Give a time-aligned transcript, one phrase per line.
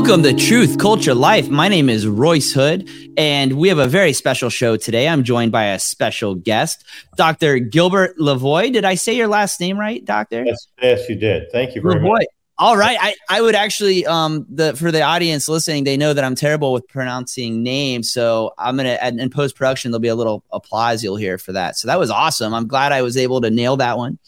[0.00, 1.50] Welcome to Truth, Culture, Life.
[1.50, 5.06] My name is Royce Hood, and we have a very special show today.
[5.06, 6.86] I'm joined by a special guest,
[7.16, 7.58] Dr.
[7.58, 8.72] Gilbert Lavoie.
[8.72, 10.42] Did I say your last name right, Doctor?
[10.42, 11.52] Yes, yes, you did.
[11.52, 12.12] Thank you very Lavoie.
[12.12, 12.24] much.
[12.56, 12.96] All right.
[12.98, 16.72] I, I would actually um the for the audience listening, they know that I'm terrible
[16.72, 18.10] with pronouncing names.
[18.10, 21.76] So I'm gonna in post production there'll be a little applause you'll hear for that.
[21.76, 22.54] So that was awesome.
[22.54, 24.18] I'm glad I was able to nail that one.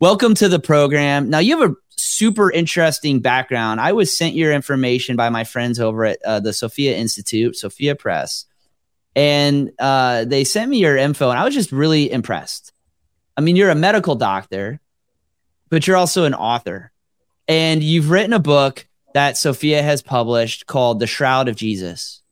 [0.00, 1.30] Welcome to the program.
[1.30, 3.80] Now you have a super interesting background.
[3.80, 7.94] I was sent your information by my friends over at uh, the Sophia Institute, Sophia
[7.94, 8.46] Press,
[9.14, 12.72] and uh, they sent me your info, and I was just really impressed.
[13.36, 14.80] I mean, you're a medical doctor,
[15.68, 16.92] but you're also an author,
[17.48, 22.22] and you've written a book that Sophia has published called "The Shroud of Jesus."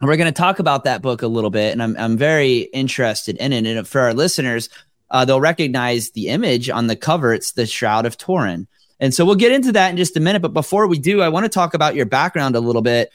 [0.00, 2.60] And we're going to talk about that book a little bit, and I'm I'm very
[2.72, 3.66] interested in it.
[3.66, 4.70] And for our listeners,
[5.10, 7.34] uh, they'll recognize the image on the cover.
[7.34, 8.66] It's the Shroud of Turin.
[9.00, 10.42] And so we'll get into that in just a minute.
[10.42, 13.10] But before we do, I want to talk about your background a little bit.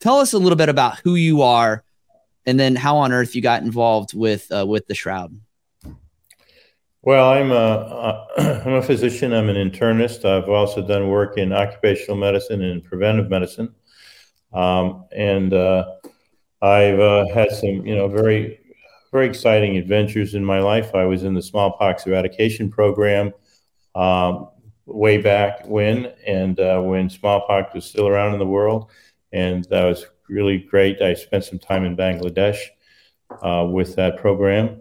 [0.00, 1.84] Tell us a little bit about who you are
[2.44, 5.40] and then how on earth you got involved with uh, with the Shroud.
[7.02, 8.26] Well, I'm a,
[8.66, 9.32] I'm a physician.
[9.32, 10.24] I'm an internist.
[10.24, 13.72] I've also done work in occupational medicine and preventive medicine.
[14.52, 15.84] Um, and uh,
[16.60, 18.60] I've uh, had some, you know, very
[19.12, 20.94] very exciting adventures in my life.
[20.94, 23.32] I was in the smallpox eradication program
[23.94, 24.48] um,
[24.86, 28.90] way back when, and uh, when smallpox was still around in the world,
[29.32, 31.02] and that was really great.
[31.02, 32.58] I spent some time in Bangladesh
[33.42, 34.80] uh, with that program.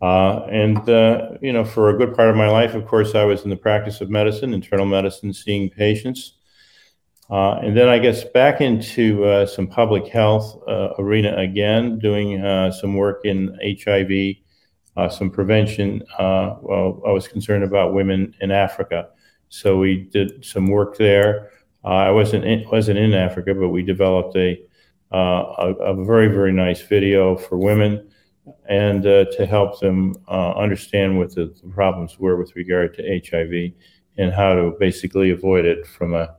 [0.00, 3.24] Uh, and, uh, you know, for a good part of my life, of course, I
[3.24, 6.34] was in the practice of medicine, internal medicine, seeing patients.
[7.30, 10.62] Uh, and then I guess back into uh, some public health
[10.98, 12.40] arena again, doing
[12.72, 14.36] some work in HIV,
[15.10, 16.02] some prevention.
[16.18, 19.08] Well, I was concerned about women in Africa,
[19.48, 21.50] so we did some work there.
[21.84, 24.60] I wasn't in, wasn't in Africa, but we developed a
[25.12, 28.08] a, a, very very nice video for women,
[28.68, 33.72] and to help them understand what the, the problems were with regard to HIV
[34.18, 36.36] and how to basically avoid it from a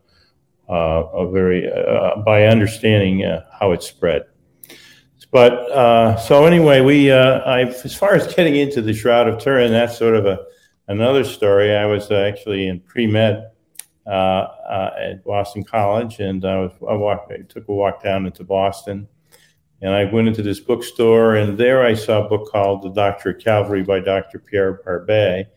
[0.70, 4.24] uh, a very uh, by understanding uh, how it spread.
[5.32, 9.98] But so anyway, we I, as far as getting into the Shroud of Turin, that's
[9.98, 10.40] sort of a
[10.88, 11.76] another story.
[11.76, 13.52] I was actually in pre med
[14.06, 18.26] uh, uh, at Boston College, and I was I, walked, I took a walk down
[18.26, 19.08] into Boston,
[19.82, 23.32] and I went into this bookstore, and there I saw a book called The Doctor
[23.32, 24.40] of Calvary by Dr.
[24.40, 25.48] Pierre Barbet,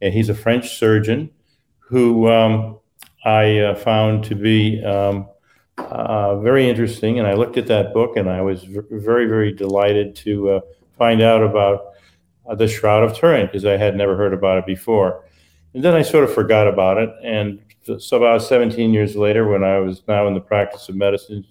[0.00, 1.30] and he's a French surgeon
[1.78, 2.78] who um,
[3.24, 5.28] I uh, found to be um,
[5.76, 7.18] uh, very interesting.
[7.18, 10.60] And I looked at that book and I was v- very, very delighted to uh,
[10.96, 11.89] find out about uh,
[12.54, 15.24] the Shroud of Turin because I had never heard about it before.
[15.74, 17.10] And then I sort of forgot about it.
[17.22, 17.60] And
[17.98, 21.46] so, about 17 years later, when I was now in the practice of medicine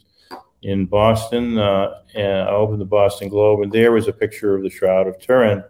[0.62, 4.64] in Boston, uh, and I opened the Boston Globe, and there was a picture of
[4.64, 5.64] the Shroud of Turin.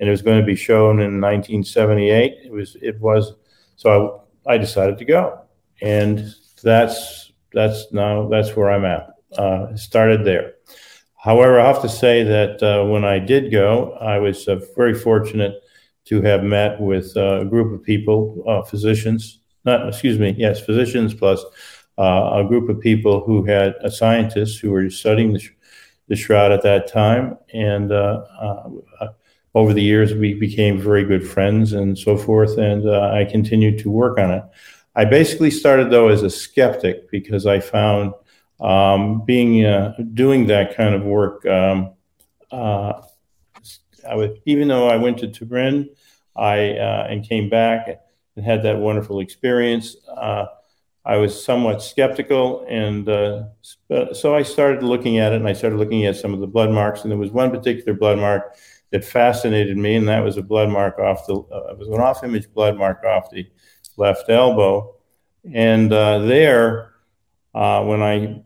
[0.00, 2.38] And it was going to be shown in 1978.
[2.44, 3.32] It was, it was,
[3.76, 5.44] so I, I decided to go
[5.84, 9.10] and that's that's now that's where I'm at.
[9.36, 10.53] Uh, started there.
[11.24, 14.92] However, I have to say that uh, when I did go, I was uh, very
[14.92, 15.54] fortunate
[16.04, 20.60] to have met with uh, a group of people, uh, physicians, not excuse me, yes,
[20.60, 21.42] physicians plus
[21.96, 25.52] uh, a group of people who had scientists who were studying the, sh-
[26.08, 27.90] the shroud at that time, and
[29.54, 33.90] over the years we became very good friends and so forth, and I continued to
[33.90, 34.42] work on it.
[34.94, 38.12] I basically started though as a skeptic because I found
[38.60, 41.44] um, being uh, doing that kind of work.
[41.46, 41.94] Um,
[42.50, 43.02] uh,
[44.08, 45.90] I would, even though I went to Turin,
[46.36, 47.88] I uh, and came back
[48.36, 49.96] and had that wonderful experience.
[50.08, 50.46] Uh,
[51.06, 53.44] I was somewhat skeptical, and uh,
[54.12, 56.70] so I started looking at it, and I started looking at some of the blood
[56.70, 58.56] marks, and there was one particular blood mark
[58.90, 62.00] that fascinated me, and that was a blood mark off the, uh, it was an
[62.00, 63.46] off-image blood mark off the
[63.98, 64.94] left elbow.
[65.52, 66.93] And uh, there,
[67.54, 68.42] when I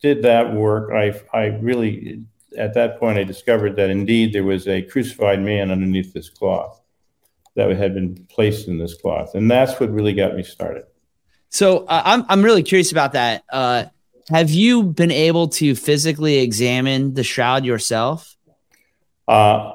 [0.00, 2.24] did that work, I, I really,
[2.56, 6.80] at that point, I discovered that indeed there was a crucified man underneath this cloth
[7.56, 9.34] that had been placed in this cloth.
[9.34, 10.84] And that's what really got me started.
[11.48, 13.42] So uh, I'm, I'm really curious about that.
[13.50, 13.86] Uh,
[14.28, 18.36] have you been able to physically examine the shroud yourself?
[19.26, 19.72] Uh,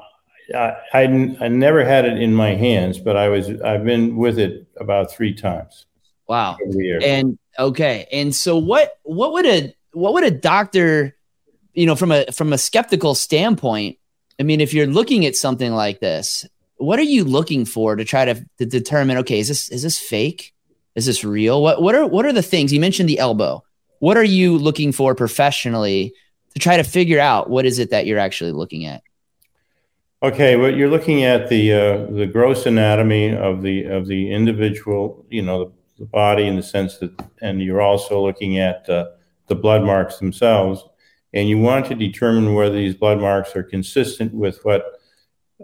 [0.54, 1.02] I, I,
[1.40, 5.12] I never had it in my hands, but I was I've been with it about
[5.12, 5.86] three times.
[6.28, 6.56] Wow.
[7.02, 8.06] And okay.
[8.12, 11.16] And so what what would a what would a doctor,
[11.72, 13.98] you know, from a from a skeptical standpoint,
[14.38, 18.04] I mean, if you're looking at something like this, what are you looking for to
[18.04, 20.52] try to, to determine, okay, is this is this fake?
[20.94, 21.62] Is this real?
[21.62, 23.62] What what are what are the things you mentioned the elbow?
[23.98, 26.14] What are you looking for professionally
[26.54, 29.02] to try to figure out what is it that you're actually looking at?
[30.22, 35.24] Okay, well, you're looking at the uh, the gross anatomy of the of the individual,
[35.28, 39.06] you know, the, body in the sense that, and you're also looking at uh,
[39.46, 40.84] the blood marks themselves,
[41.32, 44.84] and you want to determine whether these blood marks are consistent with what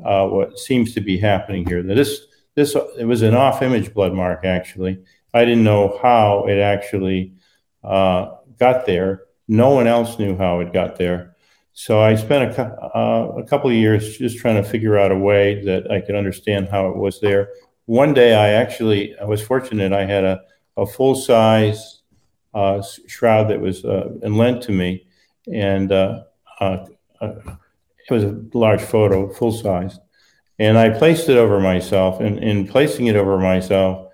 [0.04, 1.82] uh, what seems to be happening here.
[1.82, 2.20] That this
[2.54, 5.02] this it was an off-image blood mark actually.
[5.34, 7.34] I didn't know how it actually
[7.82, 9.24] uh, got there.
[9.48, 11.36] No one else knew how it got there.
[11.74, 15.16] So I spent a, uh, a couple of years just trying to figure out a
[15.16, 17.48] way that I could understand how it was there.
[17.92, 19.92] One day I actually I was fortunate.
[19.92, 20.40] I had a,
[20.78, 22.00] a full size
[22.54, 25.06] uh, shroud that was uh, lent to me,
[25.52, 26.22] and uh,
[26.58, 26.86] uh,
[27.20, 27.34] uh,
[28.08, 29.98] it was a large photo, full size.
[30.58, 32.18] And I placed it over myself.
[32.20, 34.10] And in placing it over myself,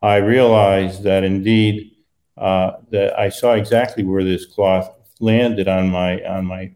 [0.00, 1.96] I realized that indeed
[2.36, 4.90] that I saw exactly where this cloth
[5.20, 6.72] landed on my on my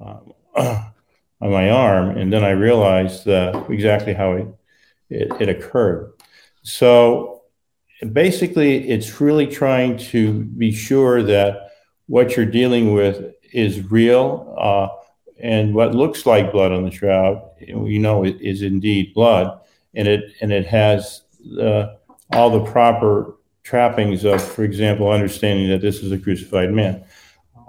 [1.40, 4.48] on my arm, and then I realized uh, exactly how it,
[5.10, 6.12] it, it occurred.
[6.62, 7.42] So
[8.12, 11.72] basically, it's really trying to be sure that
[12.06, 14.88] what you're dealing with is real, uh,
[15.42, 19.60] and what looks like blood on the shroud, you know, it is indeed blood,
[19.94, 21.22] and it and it has
[21.60, 21.94] uh,
[22.32, 27.04] all the proper trappings of, for example, understanding that this is a crucified man.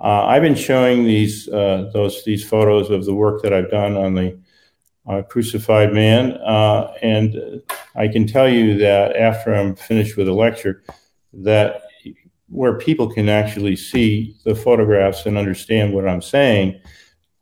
[0.03, 3.95] Uh, I've been showing these uh, those these photos of the work that I've done
[3.95, 4.37] on the
[5.07, 7.61] uh, crucified man, uh, and
[7.95, 10.83] I can tell you that after I'm finished with the lecture,
[11.33, 11.83] that
[12.49, 16.79] where people can actually see the photographs and understand what I'm saying,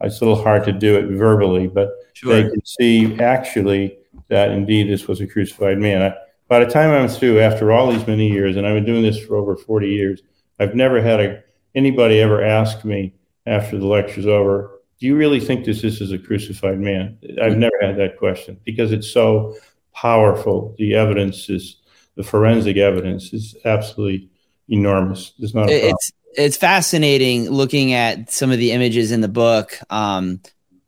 [0.01, 2.33] it's a little hard to do it verbally, but sure.
[2.33, 3.97] they can see actually
[4.29, 6.01] that indeed this was a crucified man.
[6.01, 6.15] I,
[6.47, 9.19] by the time I'm through, after all these many years, and I've been doing this
[9.23, 10.21] for over 40 years,
[10.59, 11.43] I've never had a
[11.75, 13.13] anybody ever asked me
[13.45, 17.17] after the lecture's over, do you really think this, this is a crucified man?
[17.41, 19.55] I've never had that question because it's so
[19.93, 20.75] powerful.
[20.77, 21.77] The evidence is,
[22.15, 24.29] the forensic evidence is absolutely
[24.67, 25.33] enormous.
[25.39, 29.79] There's not it's, it's fascinating looking at some of the images in the book.
[29.89, 30.41] Um,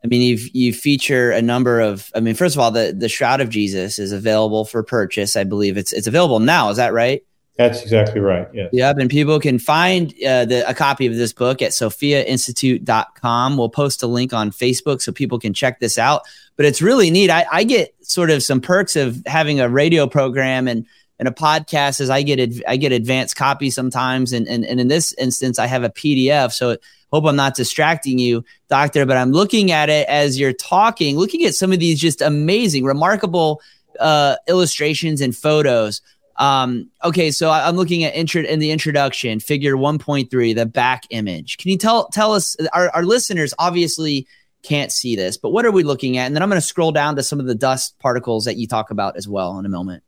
[0.04, 2.12] I mean, you you feature a number of.
[2.16, 5.36] I mean, first of all, the the Shroud of Jesus is available for purchase.
[5.36, 6.70] I believe it's it's available now.
[6.70, 7.24] Is that right?
[7.62, 8.48] That's exactly right.
[8.54, 8.70] Yes.
[8.74, 8.98] Yep.
[8.98, 13.58] And people can find uh, the, a copy of this book at sophiainstitute.com.
[13.58, 16.24] We'll post a link on Facebook so people can check this out.
[16.56, 17.30] But it's really neat.
[17.30, 20.88] I, I get sort of some perks of having a radio program and,
[21.20, 24.34] and a podcast as I get I get advanced copy sometimes.
[24.34, 26.54] And, and, and in this instance, I have a PDF.
[26.54, 26.78] So
[27.14, 31.46] hope I'm not distracting you, doctor, but I'm looking at it as you're talking, looking
[31.46, 33.62] at some of these just amazing, remarkable
[34.00, 36.02] uh, illustrations and photos
[36.42, 41.58] um, okay, so I'm looking at intro in the introduction, figure 1.3, the back image.
[41.58, 44.28] Can you tell tell us our, our listeners obviously
[44.64, 46.26] can't see this, but what are we looking at?
[46.26, 48.66] And then I'm going to scroll down to some of the dust particles that you
[48.66, 50.02] talk about as well in a moment.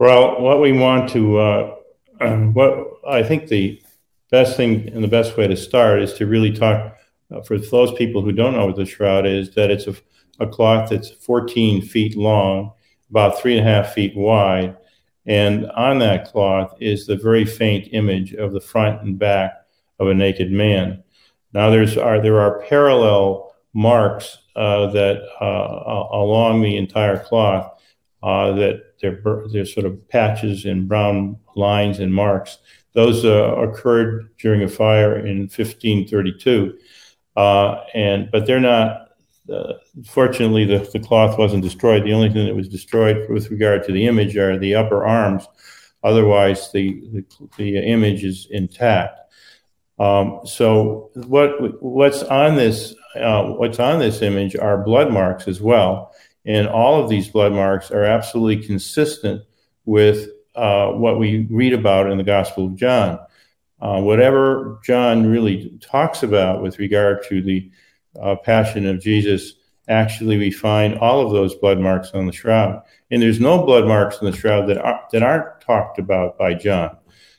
[0.00, 1.76] Well, what we want to, uh,
[2.18, 3.80] what I think the
[4.32, 6.96] best thing and the best way to start is to really talk
[7.32, 9.54] uh, for those people who don't know what the shroud is.
[9.54, 9.94] That it's a,
[10.40, 12.72] a cloth that's 14 feet long,
[13.10, 14.76] about three and a half feet wide,
[15.26, 19.52] and on that cloth is the very faint image of the front and back
[19.98, 21.02] of a naked man.
[21.52, 27.80] Now there's are there are parallel marks uh, that uh, along the entire cloth
[28.22, 29.22] uh, that they're,
[29.52, 32.58] they're sort of patches and brown lines and marks.
[32.92, 36.76] Those uh, occurred during a fire in 1532,
[37.36, 39.09] uh, and but they're not
[39.50, 39.74] uh,
[40.06, 42.04] fortunately, the, the cloth wasn't destroyed.
[42.04, 45.46] The only thing that was destroyed with regard to the image are the upper arms.
[46.02, 47.24] Otherwise, the, the,
[47.58, 49.18] the image is intact.
[49.98, 55.60] Um, so what what's on this uh, what's on this image are blood marks as
[55.60, 56.14] well,
[56.46, 59.42] and all of these blood marks are absolutely consistent
[59.84, 63.18] with uh, what we read about in the Gospel of John.
[63.78, 67.70] Uh, whatever John really talks about with regard to the
[68.20, 69.54] uh, passion of Jesus,
[69.88, 72.82] actually we find all of those blood marks on the shroud.
[73.10, 76.54] And there's no blood marks on the shroud that, are, that aren't talked about by
[76.54, 76.96] John.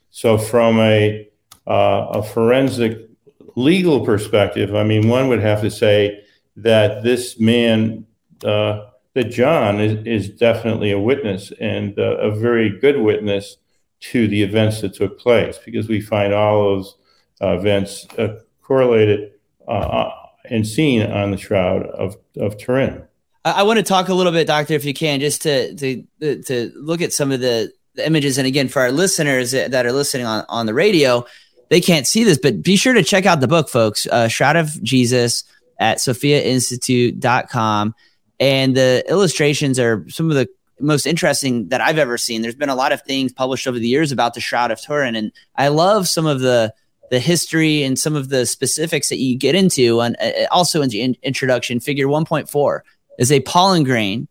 [0.09, 1.29] So, from a,
[1.65, 3.09] uh, a forensic
[3.55, 6.23] legal perspective, I mean, one would have to say
[6.57, 8.05] that this man,
[8.43, 13.57] uh, that John is, is definitely a witness and uh, a very good witness
[14.01, 16.95] to the events that took place because we find all those
[17.41, 19.31] uh, events uh, correlated
[19.67, 20.09] uh,
[20.51, 23.03] and seen on the shroud of, of Turin.
[23.43, 26.03] I, I want to talk a little bit, Doctor, if you can, just to, to
[26.43, 28.37] to look at some of the the images.
[28.37, 31.25] And again, for our listeners that are listening on, on the radio,
[31.69, 34.05] they can't see this, but be sure to check out the book, folks.
[34.07, 35.43] Uh, Shroud of Jesus
[35.79, 37.95] at sophiainstitute.com.
[38.39, 40.47] And the illustrations are some of the
[40.79, 42.41] most interesting that I've ever seen.
[42.41, 45.15] There's been a lot of things published over the years about the Shroud of Turin,
[45.15, 46.73] and I love some of the
[47.11, 49.99] the history and some of the specifics that you get into.
[49.99, 52.79] And uh, also in the in- introduction, Figure 1.4
[53.19, 54.29] is a pollen grain.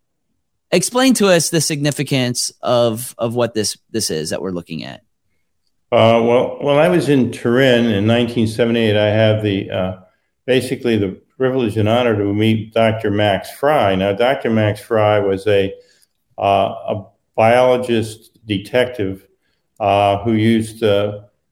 [0.72, 5.02] Explain to us the significance of of what this this is that we're looking at.
[5.92, 9.96] Uh, well, when I was in Turin in 1978, I had the uh,
[10.46, 13.10] basically the privilege and honor to meet Dr.
[13.10, 14.50] Max Frei Now, Dr.
[14.50, 15.74] Max Frei was a
[16.38, 19.26] uh, a biologist detective
[19.80, 20.82] uh, who used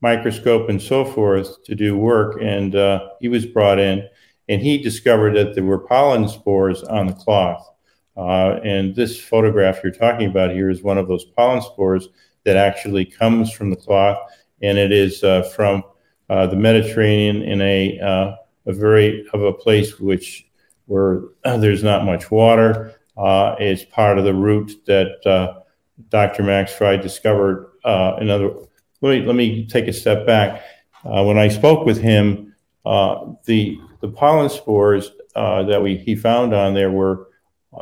[0.00, 4.08] microscope and so forth to do work, and uh, he was brought in,
[4.48, 7.68] and he discovered that there were pollen spores on the cloth.
[8.16, 12.08] Uh, and this photograph you're talking about here is one of those pollen spores
[12.44, 14.18] that actually comes from the cloth,
[14.62, 15.82] and it is uh, from
[16.28, 18.36] uh, the Mediterranean in a
[18.68, 20.46] a very of a place which
[20.86, 25.60] where there's not much water uh, is part of the route that uh,
[26.08, 26.42] Dr.
[26.42, 27.72] Max Frei discovered.
[27.84, 28.54] Uh, another,
[29.00, 30.62] let me let me take a step back.
[31.04, 36.16] Uh, when I spoke with him, uh, the the pollen spores uh, that we he
[36.16, 37.28] found on there were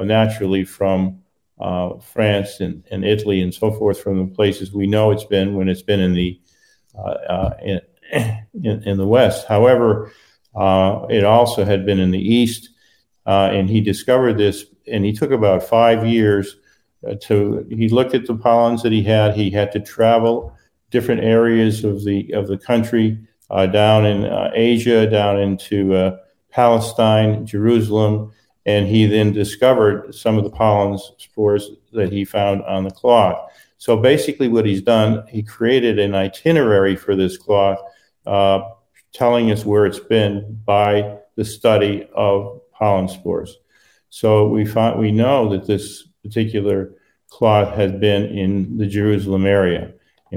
[0.01, 1.23] naturally from
[2.03, 5.69] France and, and Italy and so forth, from the places we know it's been when
[5.69, 6.39] it's been in the
[7.63, 7.81] in,
[8.13, 9.47] in, in the West.
[9.47, 10.13] However,
[10.55, 12.71] it also had been in the East.
[13.27, 16.57] Uh, and he discovered this and he took about five years
[17.07, 20.57] uh, to he looked at the pollens that he had he had to travel
[20.91, 23.19] different areas of the of the country
[23.51, 26.17] uh, down in uh, asia down into uh,
[26.51, 28.33] palestine jerusalem.
[28.65, 33.53] And he then discovered some of the pollen spores that he found on the cloth.
[33.79, 37.79] So basically what he's done he created an itinerary for this cloth
[38.27, 38.61] uh,
[39.13, 43.57] telling us where it's been by the study of pollen spores.
[44.11, 46.95] So we find we know that this particular
[47.29, 49.93] cloth had been in the Jerusalem area,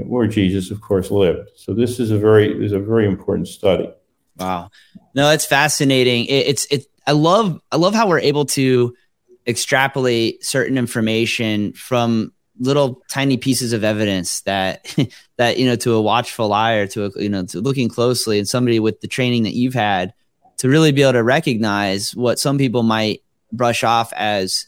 [0.08, 1.50] where Jesus, of course, lived.
[1.56, 3.90] So this is a very is a very important study.
[4.38, 4.70] Wow,
[5.14, 6.26] no, it's fascinating.
[6.26, 6.86] It, it's it.
[7.06, 8.94] I love I love how we're able to
[9.46, 14.94] extrapolate certain information from little tiny pieces of evidence that
[15.36, 18.38] that you know to a watchful eye or to a, you know to looking closely
[18.38, 20.12] and somebody with the training that you've had
[20.60, 24.66] to really be able to recognize what some people might brush off as,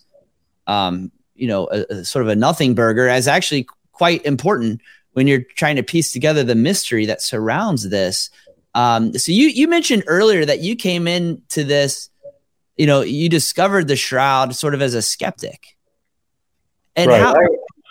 [0.67, 4.81] um, you know, a, a sort of a nothing burger as actually quite important
[5.13, 8.31] when you're trying to piece together the mystery that surrounds this.
[8.75, 12.09] Um, so you you mentioned earlier that you came into this,
[12.77, 15.77] you know, you discovered the shroud sort of as a skeptic.
[16.97, 17.21] And right.
[17.21, 17.47] How, I,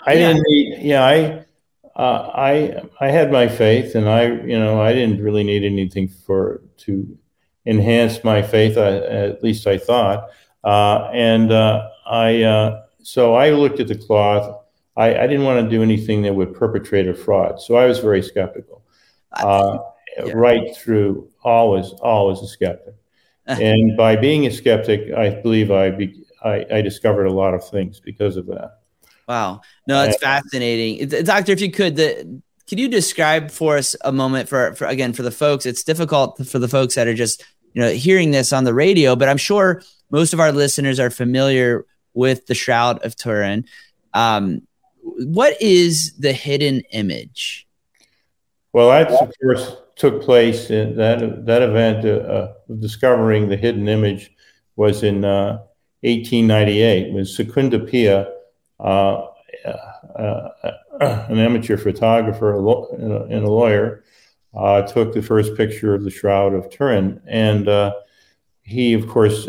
[0.08, 0.28] I yeah.
[0.28, 0.44] didn't.
[0.48, 1.46] Need, yeah, I.
[1.94, 6.08] Uh, I I had my faith, and I you know I didn't really need anything
[6.08, 7.18] for to
[7.66, 8.78] enhance my faith.
[8.78, 10.30] I, at least I thought.
[10.64, 14.61] Uh, and uh, I, uh, so I looked at the cloth.
[15.02, 17.62] I, I, didn't want to do anything that would perpetrate a fraud.
[17.62, 18.84] So I was very skeptical,
[19.34, 19.80] uh,
[20.18, 20.32] yeah.
[20.34, 22.96] right through, always, always a skeptic.
[23.48, 27.68] and by being a skeptic, I believe I, be, I, I discovered a lot of
[27.68, 28.80] things because of that.
[29.28, 29.62] Wow.
[29.88, 31.08] No, that's fascinating.
[31.24, 35.12] Doctor, if you could, the, could you describe for us a moment for, for again
[35.12, 37.44] for the folks it's difficult for the folks that are just
[37.74, 39.82] you know hearing this on the radio but i'm sure
[40.12, 43.66] most of our listeners are familiar with the Shroud of Turin.
[44.14, 44.68] Um,
[45.26, 47.68] what is the hidden image?
[48.74, 53.88] Well, that of course took place in that that event uh, uh discovering the hidden
[53.88, 54.32] image
[54.76, 55.60] was in uh,
[56.02, 58.32] 1898 when Secondo Pia,
[58.80, 59.28] uh,
[60.16, 60.50] uh,
[61.00, 64.04] an amateur photographer and a lawyer,
[64.56, 67.94] uh, took the first picture of the Shroud of Turin, and
[68.62, 69.48] he, of course,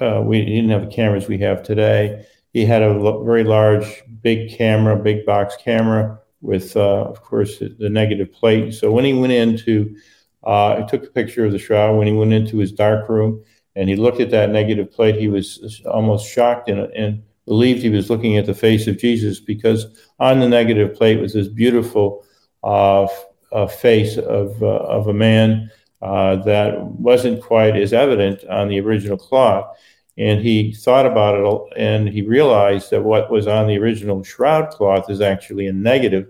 [0.00, 2.26] uh, we didn't have the cameras we have today.
[2.54, 2.94] He had a
[3.24, 8.72] very large, big camera, big box camera with, uh, of course, the, negative plate.
[8.72, 9.96] So when he went into,
[10.44, 11.96] uh, he took a picture of the shroud.
[11.96, 13.42] When he went into his dark room
[13.74, 17.90] and he looked at that negative plate, he was almost shocked and, and believed he
[17.90, 19.86] was looking at the face of Jesus because
[20.20, 22.24] on the negative plate was this beautiful
[22.62, 23.08] uh,
[23.50, 25.70] uh, face of, uh, of a man
[26.02, 29.76] uh, that wasn't quite as evident on the original cloth.
[30.16, 34.70] And he thought about it and he realized that what was on the original shroud
[34.70, 36.28] cloth is actually a negative.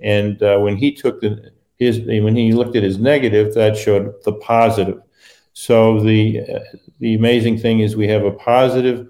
[0.00, 4.14] And uh, when he took the, his, when he looked at his negative, that showed
[4.24, 5.00] the positive.
[5.52, 6.60] So the, uh,
[6.98, 9.08] the amazing thing is we have a positive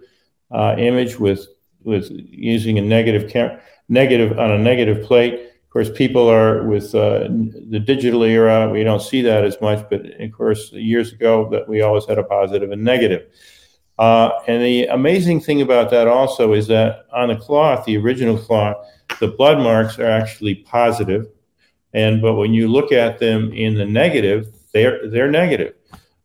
[0.50, 1.46] uh, image with
[1.86, 5.34] with using a negative cam- negative on a negative plate.
[5.34, 7.28] Of course, people are with uh,
[7.70, 8.68] the digital era.
[8.68, 12.18] We don't see that as much, but of course, years ago that we always had
[12.18, 13.28] a positive and negative.
[13.98, 18.36] Uh, and the amazing thing about that also is that on the cloth, the original
[18.36, 18.76] cloth,
[19.20, 21.26] the blood marks are actually positive,
[21.94, 25.74] and but when you look at them in the negative, they're they're negative.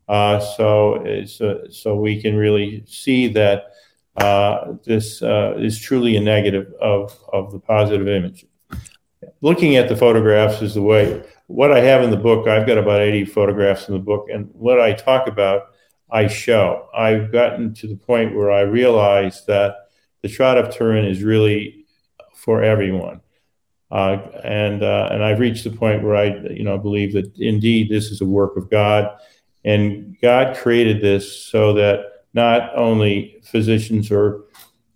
[0.09, 3.71] Uh, so uh, so we can really see that
[4.17, 8.45] uh, this uh, is truly a negative of of the positive image.
[9.39, 11.23] Looking at the photographs is the way.
[11.47, 14.49] What I have in the book, I've got about 80 photographs in the book, and
[14.53, 15.67] what I talk about
[16.11, 16.87] I show.
[16.93, 19.75] I've gotten to the point where I realize that
[20.21, 21.85] the Shroud of Turin is really
[22.35, 23.21] for everyone.
[23.89, 27.89] Uh, and uh, and I've reached the point where I you know believe that indeed
[27.89, 29.09] this is a work of God,
[29.65, 34.45] and God created this so that not only physicians or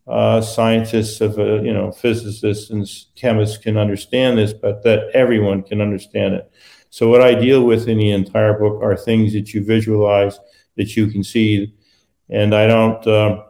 [0.08, 5.62] uh, scientists of uh, you know physicists and chemists can understand this, but that everyone
[5.62, 6.50] can understand it.
[6.90, 10.40] So what I deal with in the entire book are things that you visualize
[10.78, 11.74] that you can see.
[12.30, 13.44] And I don't, uh,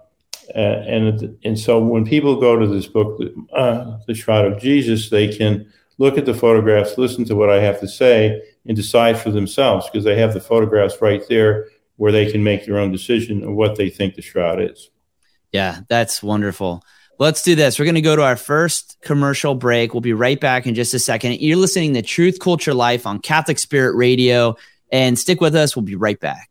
[0.53, 3.21] and and so when people go to this book,
[3.53, 7.61] uh, The Shroud of Jesus, they can look at the photographs, listen to what I
[7.61, 11.67] have to say, and decide for themselves because they have the photographs right there
[11.97, 14.89] where they can make their own decision of what they think the shroud is.
[15.51, 16.83] Yeah, that's wonderful.
[17.17, 17.79] Let's do this.
[17.79, 19.93] We're going to go to our first commercial break.
[19.93, 21.39] We'll be right back in just a second.
[21.39, 24.57] You're listening to Truth Culture Life on Catholic Spirit Radio,
[24.91, 25.75] and stick with us.
[25.75, 26.49] We'll be right back.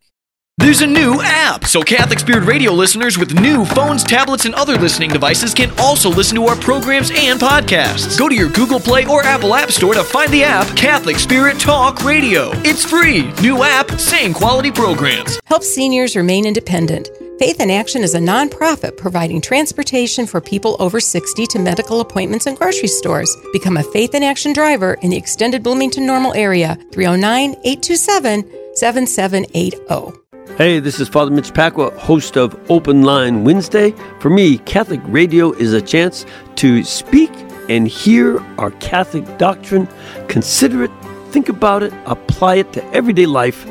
[0.57, 4.77] There's a new app, so Catholic Spirit Radio listeners with new phones, tablets, and other
[4.77, 8.17] listening devices can also listen to our programs and podcasts.
[8.17, 11.59] Go to your Google Play or Apple App Store to find the app Catholic Spirit
[11.59, 12.51] Talk Radio.
[12.63, 13.31] It's free.
[13.41, 15.41] New app, same quality programs.
[15.43, 17.09] Help seniors remain independent.
[17.37, 22.45] Faith in Action is a nonprofit providing transportation for people over 60 to medical appointments
[22.45, 23.35] and grocery stores.
[23.51, 30.24] Become a Faith in Action driver in the extended Bloomington Normal area, 309 827 7780.
[30.53, 33.93] Hey, this is Father Mitch Pacwa, host of Open Line Wednesday.
[34.21, 37.29] For me, Catholic radio is a chance to speak
[37.67, 39.85] and hear our Catholic doctrine,
[40.29, 40.91] consider it,
[41.31, 43.67] think about it, apply it to everyday life,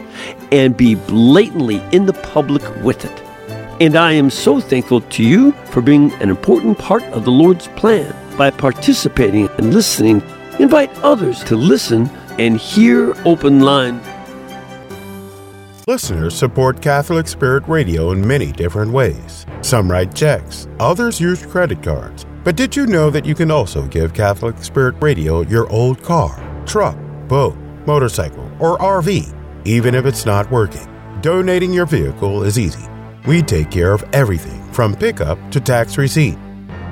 [0.52, 3.22] and be blatantly in the public with it.
[3.80, 7.68] And I am so thankful to you for being an important part of the Lord's
[7.68, 8.14] plan.
[8.37, 10.22] By participating and listening,
[10.58, 14.00] invite others to listen and hear Open Line
[15.87, 19.44] Listeners support Catholic Spirit Radio in many different ways.
[19.61, 22.25] Some write checks, others use credit cards.
[22.42, 26.42] But did you know that you can also give Catholic Spirit Radio your old car,
[26.64, 26.97] truck,
[27.29, 30.88] boat, motorcycle, or RV, even if it's not working?
[31.20, 32.88] Donating your vehicle is easy.
[33.27, 36.38] We take care of everything from pickup to tax receipt.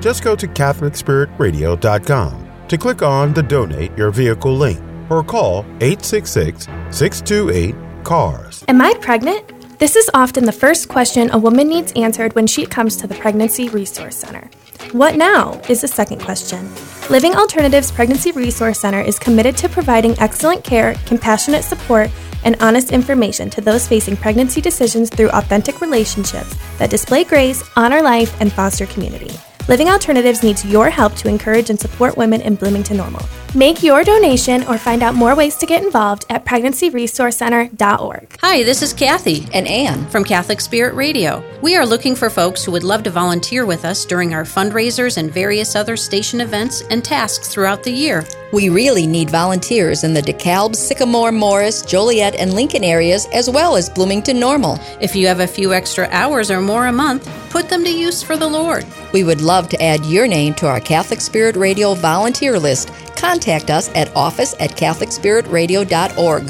[0.01, 4.79] Just go to CatholicSpiritRadio.com to click on the Donate Your Vehicle link
[5.09, 8.63] or call 866 628 cars.
[8.67, 9.79] Am I pregnant?
[9.79, 13.15] This is often the first question a woman needs answered when she comes to the
[13.15, 14.49] Pregnancy Resource Center.
[14.91, 16.69] What now is the second question.
[17.09, 22.09] Living Alternatives Pregnancy Resource Center is committed to providing excellent care, compassionate support,
[22.43, 28.01] and honest information to those facing pregnancy decisions through authentic relationships that display grace, honor
[28.01, 29.31] life, and foster community.
[29.67, 33.25] Living Alternatives needs your help to encourage and support women in Bloomington Normal.
[33.55, 38.37] Make your donation or find out more ways to get involved at pregnancyresourcecenter.org.
[38.41, 41.43] Hi, this is Kathy and Ann from Catholic Spirit Radio.
[41.61, 45.17] We are looking for folks who would love to volunteer with us during our fundraisers
[45.17, 48.25] and various other station events and tasks throughout the year.
[48.53, 53.75] We really need volunteers in the DeKalb, Sycamore, Morris, Joliet, and Lincoln areas, as well
[53.75, 54.79] as Bloomington Normal.
[54.99, 58.21] If you have a few extra hours or more a month, put them to use
[58.21, 58.85] for the Lord.
[59.11, 62.91] We would love to add your name to our Catholic Spirit Radio volunteer list.
[63.23, 66.43] Contact us at office at CatholicSpiritRadio.org.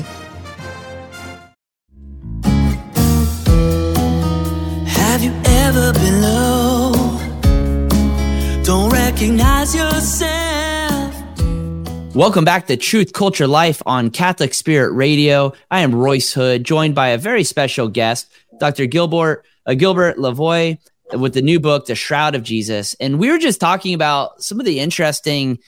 [4.88, 6.94] Have you ever been low?
[8.64, 11.14] Don't recognize yourself.
[12.16, 15.54] Welcome back to Truth Culture Life on Catholic Spirit Radio.
[15.70, 18.88] I am Royce Hood, joined by a very special guest, Dr.
[18.88, 20.80] Gilbert uh, Gilbert Lavoie,
[21.12, 22.96] with the new book, The Shroud of Jesus.
[23.00, 25.60] And we were just talking about some of the interesting,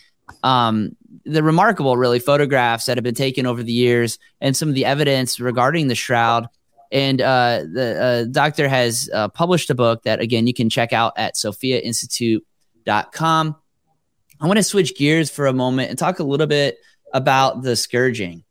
[0.43, 4.75] um, the remarkable, really, photographs that have been taken over the years and some of
[4.75, 6.47] the evidence regarding the shroud.
[6.91, 10.93] And uh, the uh, doctor has uh, published a book that, again, you can check
[10.93, 13.55] out at sophiainstitute.com.
[14.39, 16.77] I want to switch gears for a moment and talk a little bit
[17.13, 18.45] about the scourging.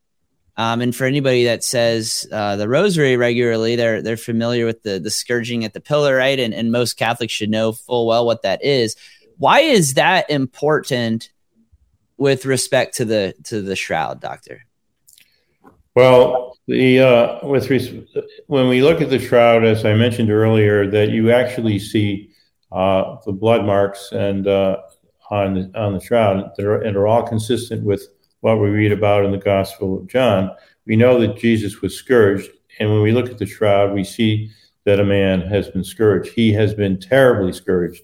[0.57, 5.01] Um, and for anybody that says uh, the rosary regularly, they're they're familiar with the
[5.01, 6.39] the scourging at the pillar, right?
[6.39, 8.95] And and most Catholics should know full well what that is.
[9.37, 11.31] Why is that important
[12.17, 14.65] with respect to the to the shroud, doctor?
[15.95, 17.93] Well, the uh, with res-
[18.47, 22.31] when we look at the shroud, as I mentioned earlier, that you actually see
[22.73, 24.79] uh, the blood marks and uh,
[25.31, 28.09] on the, on the shroud, that are, and are all consistent with
[28.41, 30.51] what we read about in the Gospel of John.
[30.87, 34.51] We know that Jesus was scourged, and when we look at the shroud, we see
[34.85, 36.33] that a man has been scourged.
[36.33, 38.03] He has been terribly scourged.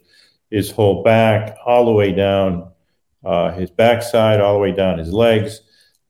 [0.50, 2.69] His whole back, all the way down
[3.24, 5.60] uh, his backside, all the way down his legs,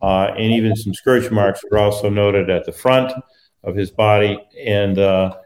[0.03, 3.12] uh, and even some scourge marks were also noted at the front
[3.64, 4.38] of his body.
[4.64, 5.37] And uh,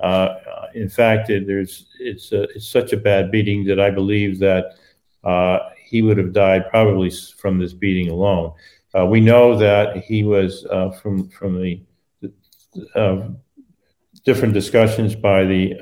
[0.00, 0.34] uh
[0.74, 4.74] in fact, it, there's it's a, it's such a bad beating that I believe that
[5.24, 8.52] uh, he would have died probably from this beating alone.
[9.08, 10.66] We know that he was
[11.02, 11.82] from from the
[14.24, 15.74] different discussions by the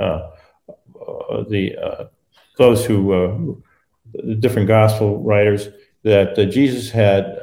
[1.49, 2.11] the
[2.59, 3.63] those who
[4.23, 5.69] the different gospel writers
[6.03, 7.39] that Jesus had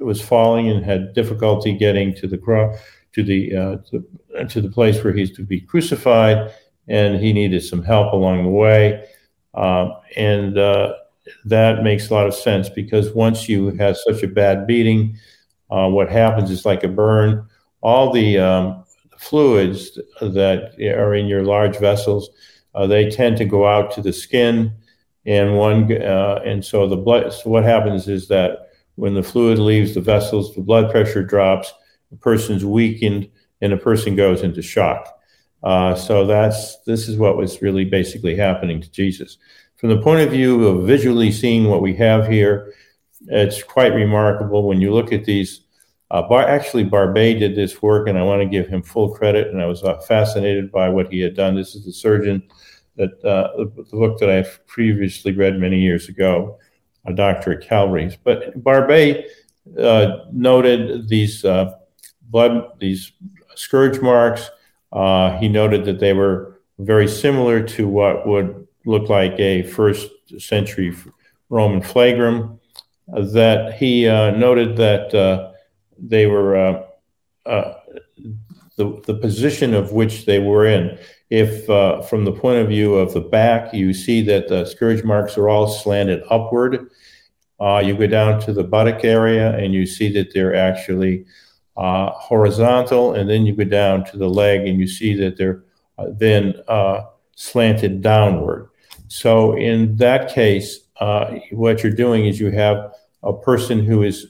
[0.00, 2.76] was falling and had difficulty getting to the cross
[3.12, 3.50] to the
[3.90, 6.50] to, to, the place where he's to be crucified,
[6.88, 9.06] and he needed some help along the way,
[9.54, 10.56] um, and
[11.44, 15.16] that makes a lot of sense because once you have such a bad beating,
[15.70, 17.46] uh, what happens is like a burn.
[17.80, 18.84] All the um,
[19.18, 22.30] fluids that are in your large vessels,
[22.74, 24.72] uh, they tend to go out to the skin,
[25.26, 27.32] and one uh, and so the blood.
[27.32, 31.72] So what happens is that when the fluid leaves the vessels, the blood pressure drops,
[32.10, 33.28] the person's weakened,
[33.60, 35.18] and the person goes into shock.
[35.62, 39.38] Uh, so that's this is what was really basically happening to Jesus.
[39.76, 42.74] From the point of view of visually seeing what we have here,
[43.28, 45.62] it's quite remarkable when you look at these
[46.12, 49.48] uh, Bar- actually, Barbet did this work, and I want to give him full credit.
[49.48, 51.56] And I was uh, fascinated by what he had done.
[51.56, 52.42] This is the surgeon
[52.96, 56.58] that uh, the, book that I previously read many years ago,
[57.06, 58.16] a doctor at Calvary's.
[58.16, 59.26] But Barbet
[59.78, 61.74] uh, noted these uh,
[62.22, 63.12] blood, these
[63.54, 64.50] scourge marks.
[64.92, 70.10] Uh, he noted that they were very similar to what would look like a first
[70.38, 70.94] century
[71.48, 72.58] Roman flagrum.
[73.08, 75.52] that he noted that
[76.02, 76.82] they were uh,
[77.46, 77.74] uh,
[78.76, 80.98] the the position of which they were in.
[81.32, 85.02] If uh, from the point of view of the back, you see that the scourge
[85.02, 86.90] marks are all slanted upward.
[87.58, 91.24] Uh, you go down to the buttock area and you see that they're actually
[91.78, 95.64] uh, horizontal, and then you go down to the leg and you see that they're
[95.96, 96.52] uh, then
[97.34, 98.68] slanted downward.
[99.08, 100.80] So in that case,
[101.50, 102.92] what you're doing is you have
[103.22, 104.26] a person who is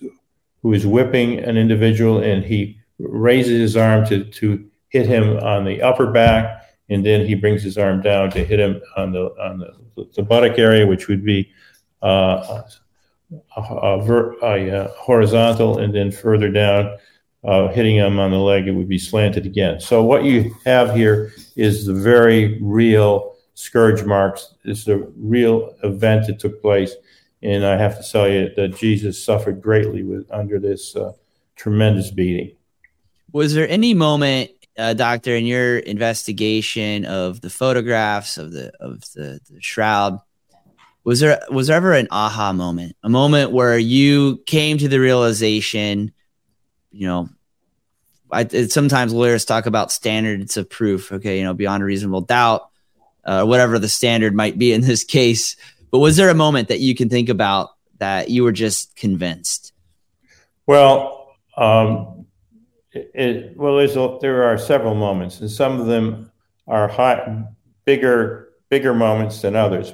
[0.62, 5.65] who is whipping an individual and he raises his arm to, to hit him on
[5.65, 9.27] the upper back and then he brings his arm down to hit him on the
[9.40, 11.51] on the, the buttock area which would be
[12.03, 12.62] uh,
[13.57, 16.97] a, a, horizontal and then further down
[17.45, 19.81] uh, hitting him on the leg it would be slanted again.
[19.81, 24.55] So what you have here is the very real scourge marks.
[24.64, 26.95] Is a real event that took place.
[27.42, 31.12] And I have to tell you that Jesus suffered greatly with under this uh,
[31.57, 32.55] tremendous beating.
[33.33, 39.01] Was there any moment, uh, doctor, in your investigation of the photographs of the of
[39.15, 40.19] the, the shroud?
[41.05, 45.01] Was there was there ever an aha moment, a moment where you came to the
[45.01, 46.13] realization,
[46.91, 47.29] you know,
[48.31, 51.13] I, it, sometimes lawyers talk about standards of proof.
[51.13, 52.69] Okay, you know, beyond a reasonable doubt,
[53.25, 55.57] uh, whatever the standard might be in this case.
[55.91, 59.73] But was there a moment that you can think about that you were just convinced?
[60.67, 62.22] Well, um,
[62.92, 66.31] it, well, a, there are several moments, and some of them
[66.66, 67.44] are high,
[67.85, 69.92] bigger, bigger moments than others.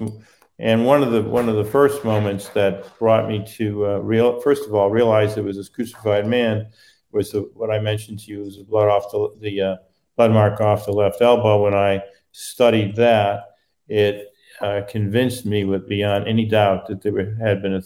[0.58, 4.40] And one of the one of the first moments that brought me to uh, real,
[4.40, 6.68] first of all, realize it was this crucified man
[7.12, 9.76] was the, what I mentioned to you was the blood off the the uh,
[10.16, 11.62] blood mark off the left elbow.
[11.62, 13.44] When I studied that,
[13.86, 14.28] it
[14.60, 17.82] uh, convinced me with beyond any doubt that there had been a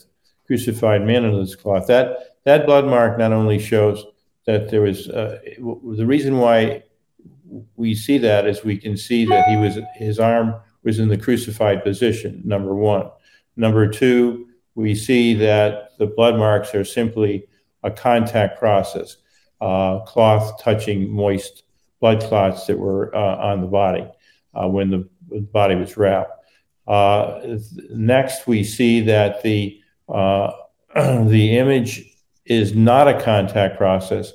[0.46, 1.86] crucified man under this cloth.
[1.88, 4.04] That that blood mark not only shows
[4.46, 6.82] that there was uh, the reason why
[7.76, 11.18] we see that is we can see that he was his arm was in the
[11.18, 12.42] crucified position.
[12.44, 13.10] Number one.
[13.56, 17.46] Number two, we see that the blood marks are simply
[17.82, 19.18] a contact process,
[19.60, 21.64] uh, cloth touching moist
[22.00, 24.06] blood clots that were uh, on the body
[24.54, 25.08] uh, when the
[25.52, 26.32] body was wrapped.
[26.88, 27.58] Uh,
[27.90, 30.50] next, we see that the uh,
[30.94, 32.11] the image
[32.44, 34.32] is not a contact process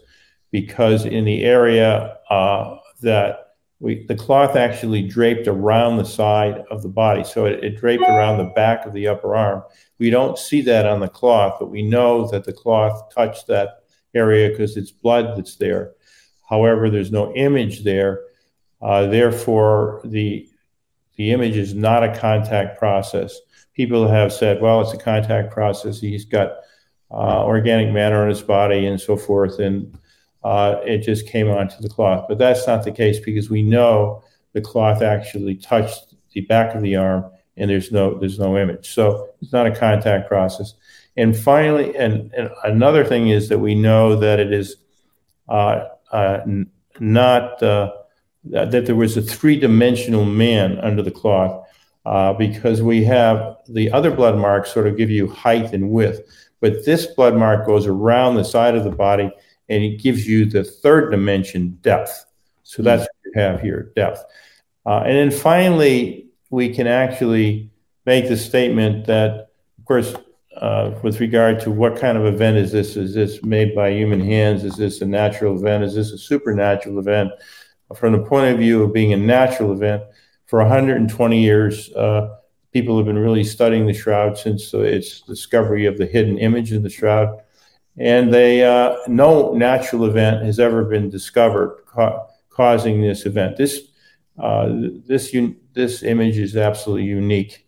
[0.52, 3.48] because in the area uh, that
[3.80, 7.24] we, the cloth actually draped around the side of the body.
[7.24, 9.64] So it, it, draped around the back of the upper arm.
[10.00, 13.84] We don't see that on the cloth, but we know that the cloth touched that
[14.16, 15.94] area because it's blood that's there.
[16.50, 18.22] However, there's no image there.
[18.82, 20.50] Uh, therefore, the,
[21.18, 23.38] the image is not a contact process.
[23.76, 26.00] People have said, well, it's a contact process.
[26.00, 26.54] He's got
[27.12, 29.60] uh, organic matter on his body and so forth.
[29.60, 29.98] And
[30.44, 32.26] uh, it just came onto the cloth.
[32.28, 36.82] But that's not the case because we know the cloth actually touched the back of
[36.82, 37.26] the arm
[37.58, 38.94] and there's no there's no image.
[38.94, 40.74] So it's not a contact process.
[41.18, 44.76] And finally, and, and another thing is that we know that it is
[45.50, 46.40] uh, uh,
[47.00, 47.92] not uh,
[48.44, 51.68] that there was a three-dimensional man under the cloth
[52.06, 56.22] uh, because we have the other blood marks sort of give you height and width,
[56.60, 59.32] but this blood mark goes around the side of the body
[59.70, 62.26] and it gives you the third dimension depth.
[62.64, 64.24] So that's what you have here, depth.
[64.86, 67.70] Uh, and then finally, we can actually
[68.06, 70.16] make the statement that, of course,
[70.56, 72.96] uh, with regard to what kind of event is this?
[72.96, 74.64] Is this made by human hands?
[74.64, 75.84] Is this a natural event?
[75.84, 77.32] Is this a supernatural event?
[77.96, 80.04] From the point of view of being a natural event,
[80.48, 82.37] for 120 years, uh,
[82.78, 86.84] people have been really studying the shroud since its discovery of the hidden image in
[86.84, 87.30] the shroud
[87.98, 93.58] and they uh, no natural event has ever been discovered ca- causing this event.
[93.58, 93.82] This
[94.40, 94.70] uh,
[95.08, 97.68] this un- this image is absolutely unique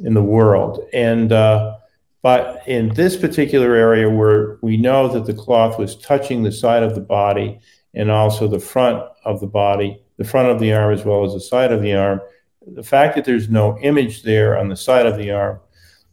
[0.00, 1.76] in the world, and uh,
[2.22, 6.82] but in this particular area where we know that the cloth was touching the side
[6.82, 7.60] of the body
[7.94, 11.34] and also the front of the body, the front of the arm as well as
[11.34, 12.20] the side of the arm,
[12.74, 15.60] the fact that there's no image there on the side of the arm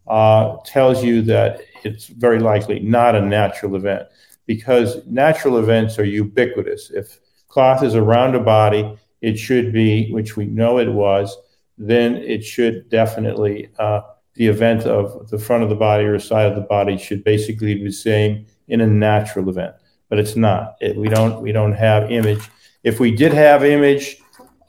[0.08, 4.08] uh, tells you that it's very likely not a natural event
[4.46, 6.92] because natural events are ubiquitous.
[6.92, 11.36] If cloth is around a body, it should be, which we know it was,
[11.78, 14.02] then it should definitely, uh,
[14.36, 17.76] the event of the front of the body or side of the body should basically
[17.76, 19.76] be the same in a natural event,
[20.10, 20.76] but it's not.
[20.82, 22.50] It, we don't we don't have image.
[22.84, 24.18] If we did have image,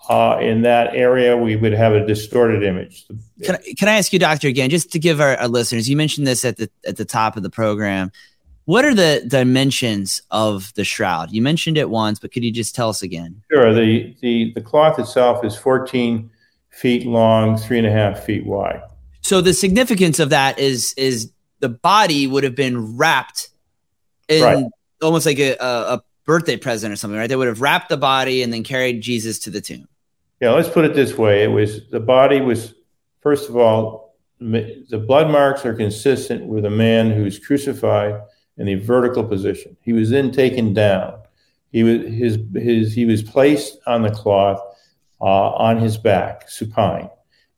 [0.08, 3.06] uh, in that area, we would have a distorted image.
[3.42, 5.88] Can I, can I ask you, doctor, again, just to give our, our, listeners?
[5.88, 8.12] You mentioned this at the at the top of the program.
[8.66, 11.30] What are the dimensions of the shroud?
[11.30, 13.42] You mentioned it once, but could you just tell us again?
[13.50, 13.72] Sure.
[13.72, 16.30] The the the cloth itself is 14
[16.70, 18.82] feet long, three and a half feet wide.
[19.22, 23.48] So the significance of that is is the body would have been wrapped
[24.28, 24.64] in right.
[25.02, 27.28] almost like a, a, a birthday present or something, right?
[27.28, 29.88] They would have wrapped the body and then carried Jesus to the tomb.
[30.40, 32.74] Yeah, let's put it this way: it was the body was
[33.20, 34.06] first of all
[34.38, 38.20] the blood marks are consistent with a man who's crucified
[38.58, 39.76] in a vertical position.
[39.80, 41.20] He was then taken down.
[41.72, 44.60] He was his his he was placed on the cloth
[45.20, 47.10] uh, on his back, supine,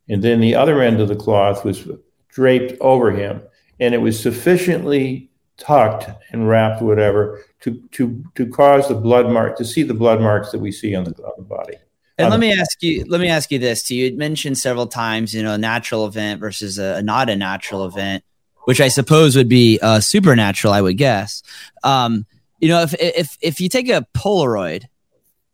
[0.09, 1.89] and then the other end of the cloth was
[2.29, 3.43] draped over him,
[3.81, 9.57] and it was sufficiently tucked and wrapped, whatever, to to to cause the blood mark
[9.59, 11.75] to see the blood marks that we see on the, on the body.
[12.19, 13.95] And um, let me ask you, let me ask you this too.
[13.95, 17.85] You mentioned several times, you know, a natural event versus a, a not a natural
[17.85, 18.25] event,
[18.65, 21.45] which I suppose would be uh, supernatural, I would guess.
[21.85, 22.27] Um,
[22.61, 24.87] you know, if, if, if you take a Polaroid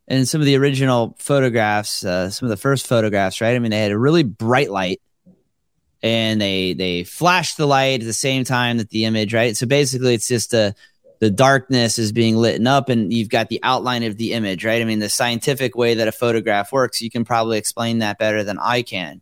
[0.07, 3.55] and some of the original photographs, uh, some of the first photographs, right?
[3.55, 5.01] I mean, they had a really bright light
[6.01, 9.55] and they, they flashed the light at the same time that the image, right?
[9.55, 10.73] So basically it's just a,
[11.19, 14.81] the darkness is being lit up and you've got the outline of the image, right?
[14.81, 18.43] I mean, the scientific way that a photograph works, you can probably explain that better
[18.43, 19.21] than I can.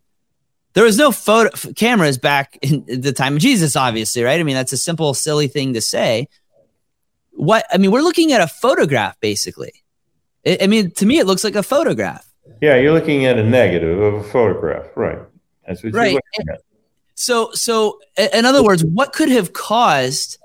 [0.73, 4.39] There was no photo cameras back in the time of Jesus, obviously, right?
[4.39, 6.27] I mean, that's a simple, silly thing to say.
[7.31, 9.83] What I mean, we're looking at a photograph, basically.
[10.45, 12.27] I, I mean, to me, it looks like a photograph.
[12.61, 15.19] Yeah, you're looking at a negative of a photograph, right?
[15.67, 16.11] That's what right.
[16.11, 16.61] you're looking at.
[17.15, 20.37] So, so in other words, what could have caused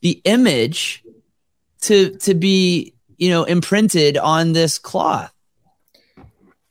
[0.00, 1.04] the image
[1.82, 5.32] to to be you know imprinted on this cloth?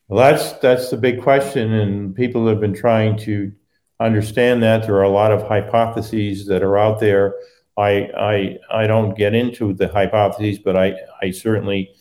[0.08, 3.52] Well that's that's the big question and people have been trying to
[4.00, 4.84] understand that.
[4.84, 7.36] There are a lot of hypotheses that are out there.
[7.78, 11.92] I i i don't get into the hypotheses but i i certainly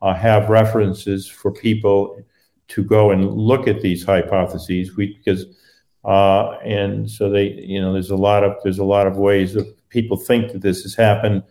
[0.00, 2.22] uh, have references for people
[2.68, 4.96] to go and look at these hypotheses.
[4.96, 5.46] We, because
[6.04, 9.56] uh, and so they you know there's a lot of there's a lot of ways
[9.56, 11.42] of people think that this has happened.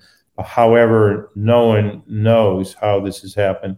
[0.43, 3.77] However, no one knows how this has happened.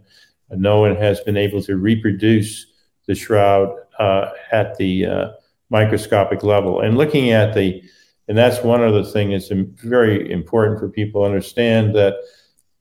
[0.52, 2.66] No one has been able to reproduce
[3.06, 5.28] the shroud uh, at the uh,
[5.70, 6.82] microscopic level.
[6.82, 7.82] And looking at the,
[8.28, 12.16] and that's one other thing that's very important for people to understand that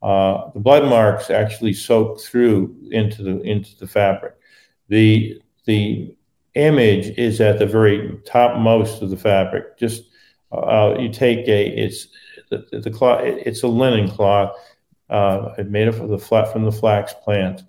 [0.03, 4.35] uh, the blood marks actually soak through into the into the fabric.
[4.89, 6.15] The the
[6.55, 9.79] image is at the very topmost of the fabric.
[9.79, 10.05] Just
[10.53, 12.09] uh, you take a it's
[12.51, 14.57] the, the cloth it's a linen cloth
[15.11, 17.63] uh, made of the flat from the flax plant,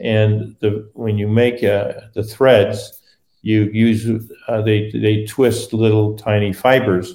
[0.00, 3.02] and the when you make uh, the threads,
[3.42, 7.14] you use uh, they they twist little tiny fibers,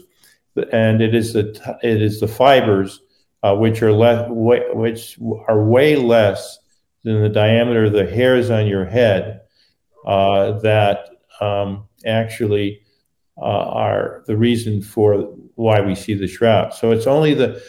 [0.72, 3.02] and it is the it is the fibers
[3.44, 6.60] uh, which are less which are way less
[7.04, 9.42] than the diameter of the hairs on your head
[10.06, 12.82] uh, that um, actually
[13.42, 16.74] are the reason for why we see the shroud.
[16.74, 17.62] So it's only the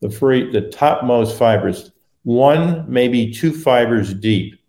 [0.00, 1.92] the free the topmost fibers,
[2.24, 4.60] one maybe two fibers deep,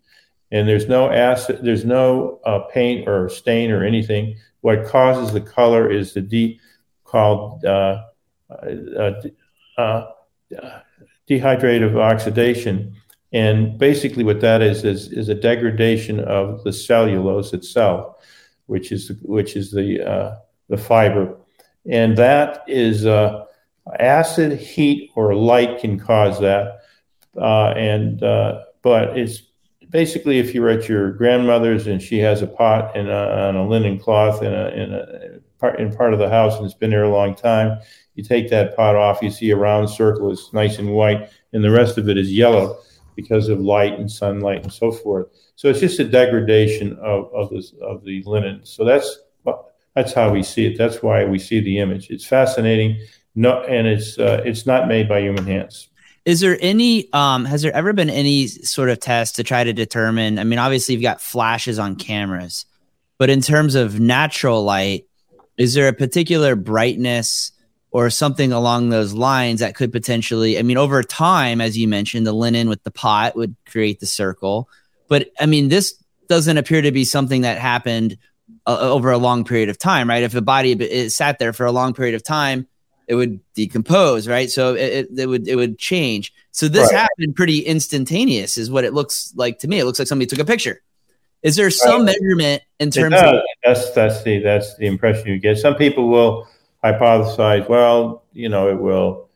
[0.50, 4.36] and there's no acid, there's no uh, paint or stain or anything.
[4.60, 6.60] What causes the color is the deep
[7.04, 8.02] called uh,
[8.50, 9.12] uh,
[9.76, 10.06] uh
[11.28, 12.94] dehydrative oxidation.
[13.32, 18.16] And basically, what that is is, is a degradation of the cellulose itself,
[18.66, 20.36] which is which is the uh,
[20.68, 21.36] the fiber,
[21.88, 23.44] and that is uh,
[23.98, 26.80] acid, heat, or light can cause that.
[27.36, 28.20] Uh, and
[28.82, 29.42] but it's
[29.90, 33.98] basically if you're at your grandmother's and she has a pot and on a linen
[33.98, 37.04] cloth in a, in a part in part of the house and it's been there
[37.04, 37.78] a long time,
[38.14, 41.62] you take that pot off, you see a round circle is nice and white, and
[41.62, 42.78] the rest of it is yellow
[43.14, 45.28] because of light and sunlight and so forth.
[45.56, 48.60] So it's just a degradation of of, this, of the linen.
[48.64, 49.18] So that's
[49.94, 50.76] that's how we see it.
[50.76, 52.10] That's why we see the image.
[52.10, 52.98] It's fascinating.
[53.34, 55.88] No, and it's uh, it's not made by human hands.
[56.24, 57.12] Is there any?
[57.12, 60.38] Um, has there ever been any sort of test to try to determine?
[60.38, 62.66] I mean, obviously you've got flashes on cameras,
[63.18, 65.06] but in terms of natural light,
[65.56, 67.52] is there a particular brightness
[67.94, 70.58] or something along those lines that could potentially?
[70.58, 74.06] I mean, over time, as you mentioned, the linen with the pot would create the
[74.06, 74.68] circle,
[75.08, 75.94] but I mean, this
[76.28, 78.18] doesn't appear to be something that happened
[78.66, 80.24] uh, over a long period of time, right?
[80.24, 82.66] If a body it sat there for a long period of time,
[83.06, 84.50] it would decompose, right?
[84.50, 86.34] So it, it, would it would change.
[86.50, 87.02] So this right.
[87.02, 89.78] happened pretty instantaneous, is what it looks like to me.
[89.78, 90.82] It looks like somebody took a picture.
[91.44, 92.16] Is there some right.
[92.20, 95.58] measurement in terms of that's that's the that's the impression you get.
[95.58, 96.48] Some people will
[96.84, 99.28] hypothesize, well, you know, it will.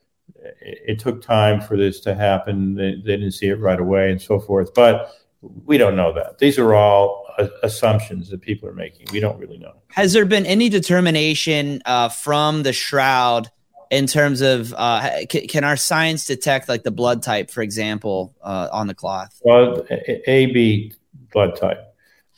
[0.61, 2.75] It, it took time for this to happen.
[2.75, 4.75] They, they didn't see it right away, and so forth.
[4.75, 6.39] But we don't know that.
[6.39, 7.27] These are all
[7.63, 9.07] assumptions that people are making.
[9.13, 9.75] We don't really know.
[9.89, 13.51] Has there been any determination uh, from the shroud
[13.91, 18.35] in terms of uh, c- can our science detect like the blood type, for example,
[18.43, 19.41] uh, on the cloth?
[19.45, 19.87] Well,
[20.27, 20.93] AB
[21.33, 21.85] blood type.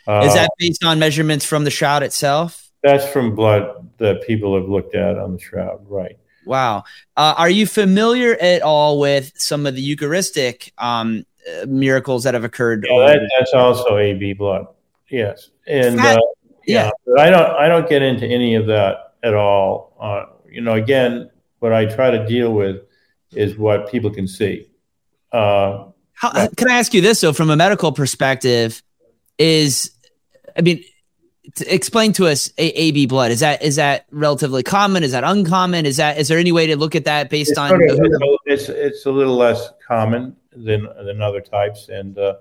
[0.07, 2.70] Is that uh, based on measurements from the shroud itself?
[2.83, 6.17] That's from blood that people have looked at on the shroud, right?
[6.47, 6.85] Wow.
[7.17, 12.35] Uh, are you familiar at all with some of the Eucharistic um, uh, miracles that
[12.35, 12.87] have occurred?
[12.89, 14.67] Yeah, that, that's also AB blood.
[15.11, 16.19] Yes, and uh,
[16.67, 19.97] yeah, yeah I don't I don't get into any of that at all.
[20.01, 22.83] Uh, you know, again, what I try to deal with
[23.33, 24.69] is what people can see.
[25.33, 28.83] Uh, How, can I ask you this though, from a medical perspective?
[29.39, 29.91] Is
[30.57, 30.85] I mean,
[31.55, 33.31] to explain to us a- AB blood.
[33.31, 35.03] Is that is that relatively common?
[35.03, 35.87] Is that uncommon?
[35.87, 37.69] Is that is there any way to look at that based it's on?
[37.71, 42.35] Sort of, it's it's a little less common than than other types, and uh,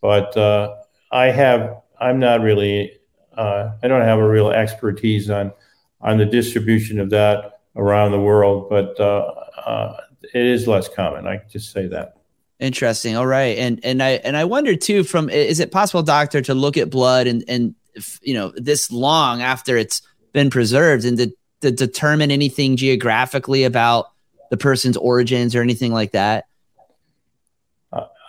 [0.00, 0.76] but uh,
[1.10, 2.98] I have I'm not really
[3.36, 5.52] uh, I don't have a real expertise on
[6.00, 9.32] on the distribution of that around the world, but uh,
[9.64, 11.26] uh, it is less common.
[11.26, 12.16] I can just say that.
[12.60, 13.16] Interesting.
[13.16, 15.02] All right, and and I and I wonder too.
[15.02, 17.74] From is it possible, doctor, to look at blood and and
[18.22, 20.02] you know this long after it's
[20.32, 24.10] been preserved and to, to determine anything geographically about
[24.50, 26.46] the person's origins or anything like that?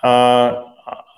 [0.04, 0.71] Uh,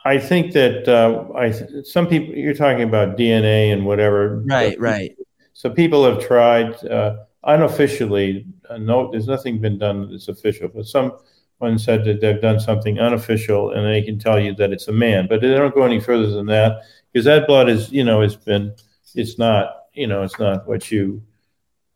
[0.05, 1.51] I think that uh, I
[1.83, 4.41] some people you're talking about DNA and whatever.
[4.45, 5.15] Right, right.
[5.51, 8.45] So people have tried uh, unofficially.
[8.69, 12.99] Uh, no, there's nothing been done that's official, but someone said that they've done something
[12.99, 15.99] unofficial, and they can tell you that it's a man, but they don't go any
[15.99, 18.73] further than that because that blood is, you know, it's been.
[19.15, 21.23] It's not, you know, it's not what you.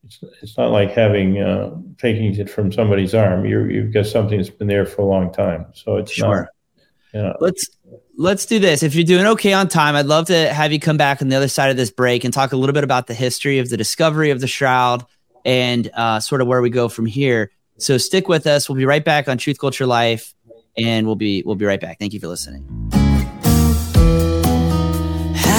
[0.04, 3.46] It's, it's not like having uh, taking it from somebody's arm.
[3.46, 6.28] you you've got something that's been there for a long time, so it's sure.
[6.28, 6.84] Not,
[7.14, 7.70] you know, let's
[8.18, 8.84] let's do this.
[8.84, 11.36] If you're doing okay on time, I'd love to have you come back on the
[11.36, 13.78] other side of this break and talk a little bit about the history of the
[13.78, 15.06] discovery of the shroud
[15.46, 17.52] and uh, sort of where we go from here.
[17.78, 18.70] So stick with us.
[18.70, 20.34] We'll be right back on Truth Culture Life,
[20.78, 22.00] and we'll be we'll be right back.
[22.00, 23.01] Thank you for listening.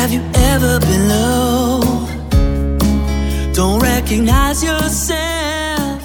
[0.03, 1.81] Have you ever been low?
[3.55, 6.03] Don't recognize yourself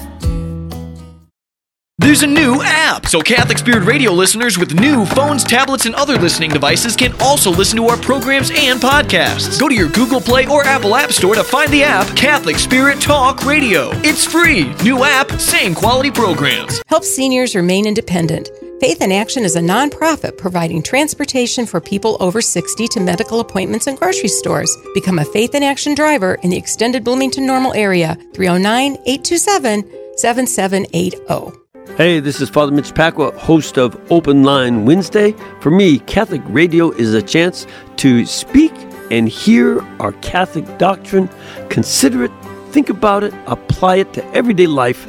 [1.98, 6.16] There's a new app, so Catholic Spirit Radio listeners with new phones, tablets, and other
[6.16, 9.58] listening devices can also listen to our programs and podcasts.
[9.58, 13.00] Go to your Google Play or Apple App Store to find the app Catholic Spirit
[13.00, 13.90] Talk Radio.
[14.04, 14.72] It's free.
[14.84, 16.80] New app, same quality programs.
[16.86, 18.48] Help seniors remain independent.
[18.80, 23.88] Faith in Action is a nonprofit providing transportation for people over 60 to medical appointments
[23.88, 24.72] and grocery stores.
[24.94, 29.82] Become a Faith in Action driver in the extended Bloomington Normal area, 309 827
[30.16, 31.96] 7780.
[31.96, 35.34] Hey, this is Father Mitch Pacwa, host of Open Line Wednesday.
[35.60, 37.66] For me, Catholic radio is a chance
[37.96, 38.72] to speak
[39.10, 41.28] and hear our Catholic doctrine,
[41.68, 42.32] consider it,
[42.70, 45.08] think about it, apply it to everyday life,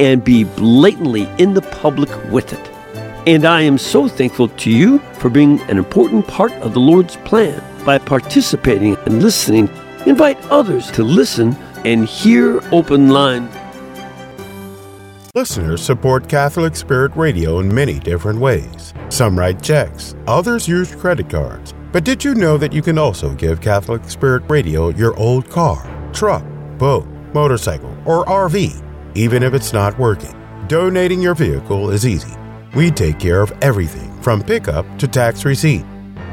[0.00, 2.73] and be blatantly in the public with it.
[3.26, 7.16] And I am so thankful to you for being an important part of the Lord's
[7.16, 7.62] plan.
[7.82, 9.70] By participating and listening,
[10.04, 11.54] invite others to listen
[11.86, 13.48] and hear Open Line.
[15.34, 18.92] Listeners support Catholic Spirit Radio in many different ways.
[19.08, 21.72] Some write checks, others use credit cards.
[21.92, 26.10] But did you know that you can also give Catholic Spirit Radio your old car,
[26.12, 26.44] truck,
[26.76, 30.34] boat, motorcycle, or RV, even if it's not working?
[30.68, 32.34] Donating your vehicle is easy.
[32.74, 35.84] We take care of everything from pickup to tax receipt.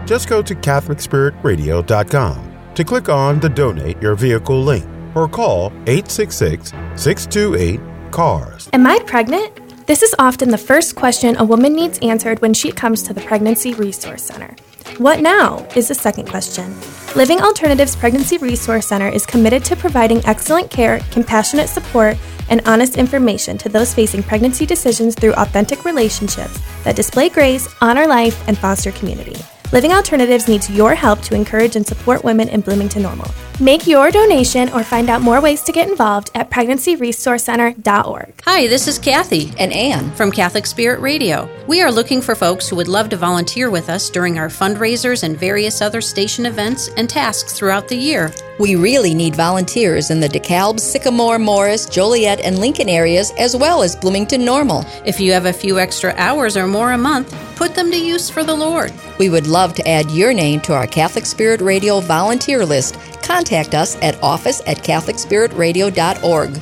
[0.06, 6.70] Just go to CatholicSpiritRadio.com to click on the Donate Your Vehicle link or call 866
[6.96, 7.80] 628
[8.12, 8.70] CARS.
[8.74, 9.86] Am I pregnant?
[9.86, 13.22] This is often the first question a woman needs answered when she comes to the
[13.22, 14.56] Pregnancy Resource Center.
[14.98, 16.76] What now is the second question.
[17.16, 22.18] Living Alternatives Pregnancy Resource Center is committed to providing excellent care, compassionate support,
[22.52, 28.06] and honest information to those facing pregnancy decisions through authentic relationships that display grace, honor
[28.06, 29.36] life, and foster community.
[29.72, 33.32] Living Alternatives needs your help to encourage and support women in Bloomington Normal.
[33.60, 38.34] Make your donation or find out more ways to get involved at pregnancyresourcecenter.org.
[38.44, 40.10] Hi, this is Kathy And Anne.
[40.14, 41.48] from Catholic Spirit Radio.
[41.68, 45.22] We are looking for folks who would love to volunteer with us during our fundraisers
[45.22, 48.32] and various other station events and tasks throughout the year.
[48.60, 53.84] We really need volunteers in the DeKalb, Sycamore, Morris, Joliet, and Lincoln areas, as well
[53.84, 54.86] as Bloomington Normal.
[55.06, 58.28] If you have a few extra hours or more a month, put them to use
[58.30, 58.92] for the Lord.
[59.20, 62.98] We would love to add your name to our Catholic Spirit Radio volunteer list.
[63.24, 66.62] Contact us at office at CatholicSpiritRadio.org.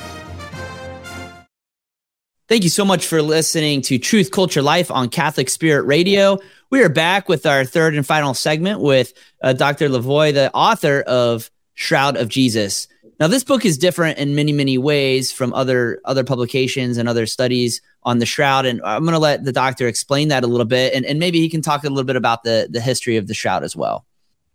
[2.49, 6.39] Thank you so much for listening to Truth Culture Life on Catholic Spirit Radio.
[6.71, 9.87] We are back with our third and final segment with uh, Dr.
[9.87, 12.87] Lavoie, the author of Shroud of Jesus.
[13.19, 17.27] Now, this book is different in many, many ways from other other publications and other
[17.27, 18.65] studies on the shroud.
[18.65, 21.39] And I'm going to let the doctor explain that a little bit, and, and maybe
[21.39, 24.05] he can talk a little bit about the the history of the shroud as well.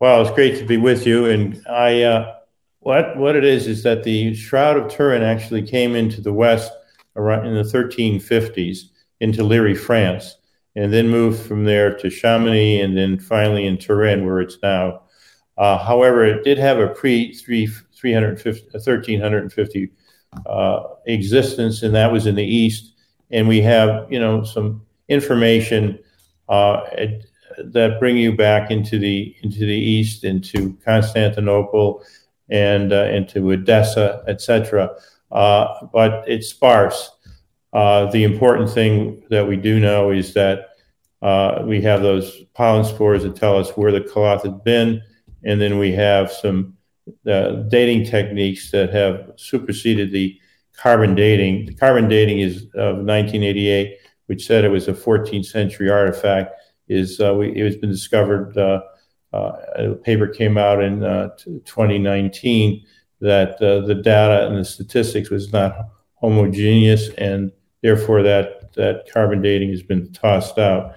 [0.01, 1.27] Well, it's great to be with you.
[1.27, 2.37] And I, uh,
[2.81, 6.73] what what it is is that the Shroud of Turin actually came into the West
[7.17, 8.91] around in the 1350s
[9.21, 10.37] into Lirey, France,
[10.77, 15.03] and then moved from there to Chambéry, and then finally in Turin, where it's now.
[15.57, 19.91] Uh, however, it did have a pre 350, 1350
[20.47, 22.95] uh, existence, and that was in the East.
[23.31, 25.99] And we have, you know, some information
[26.49, 27.27] uh, it,
[27.59, 32.03] that bring you back into the into the East, into Constantinople,
[32.49, 34.91] and uh, into Edessa, etc.
[35.31, 37.11] Uh, but it's sparse.
[37.73, 40.69] Uh, the important thing that we do know is that
[41.23, 45.03] uh, we have those pollen spores that tell us where the cloth had been,
[45.43, 46.77] and then we have some
[47.27, 50.39] uh, dating techniques that have superseded the
[50.77, 51.67] carbon dating.
[51.67, 53.97] The carbon dating is of 1988,
[54.27, 56.55] which said it was a 14th century artifact.
[56.89, 58.57] Is uh, we, it has been discovered?
[58.57, 58.83] Uh,
[59.33, 61.01] a paper came out in
[61.65, 62.85] 2019
[63.21, 65.75] that the data and the statistics was not
[66.15, 67.51] homogeneous, and
[67.83, 70.95] therefore that that carbon dating has been tossed out.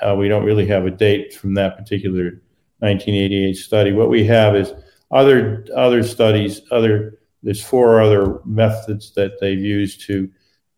[0.00, 2.40] Uh, we don't really have a date from that particular
[2.78, 3.92] 1988 study.
[3.92, 4.72] What we have is
[5.10, 6.60] other other studies.
[6.70, 10.30] Other there's four other methods that they've used to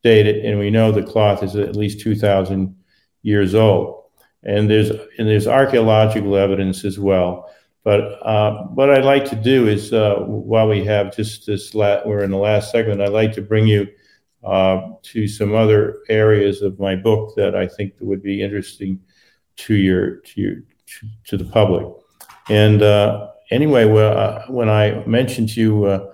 [0.02, 2.74] date it, and we know the cloth is at least 2,000
[3.22, 3.95] years old.
[4.46, 7.50] And there's and there's archaeological evidence as well.
[7.82, 12.02] But uh, what I'd like to do is, uh, while we have just this, la-
[12.04, 13.86] we're in the last segment, I'd like to bring you
[14.42, 19.00] uh, to some other areas of my book that I think would be interesting
[19.56, 21.86] to your to your to, to the public.
[22.48, 26.12] And uh, anyway, well, uh, when I mentioned to you uh,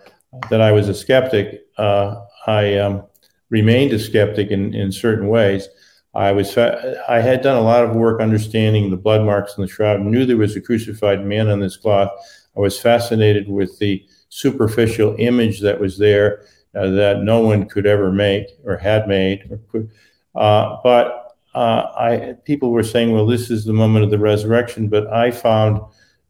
[0.50, 3.04] that I was a skeptic, I um,
[3.50, 5.68] remained a skeptic in, in certain ways.
[6.14, 9.68] I was I had done a lot of work understanding the blood marks in the
[9.68, 10.00] shroud.
[10.00, 12.10] Knew there was a crucified man on this cloth.
[12.56, 16.44] I was fascinated with the superficial image that was there
[16.74, 19.90] uh, that no one could ever make or had made or could,
[20.34, 24.88] Uh, but uh, I people were saying, well, this is the moment of the resurrection,
[24.88, 25.80] but I found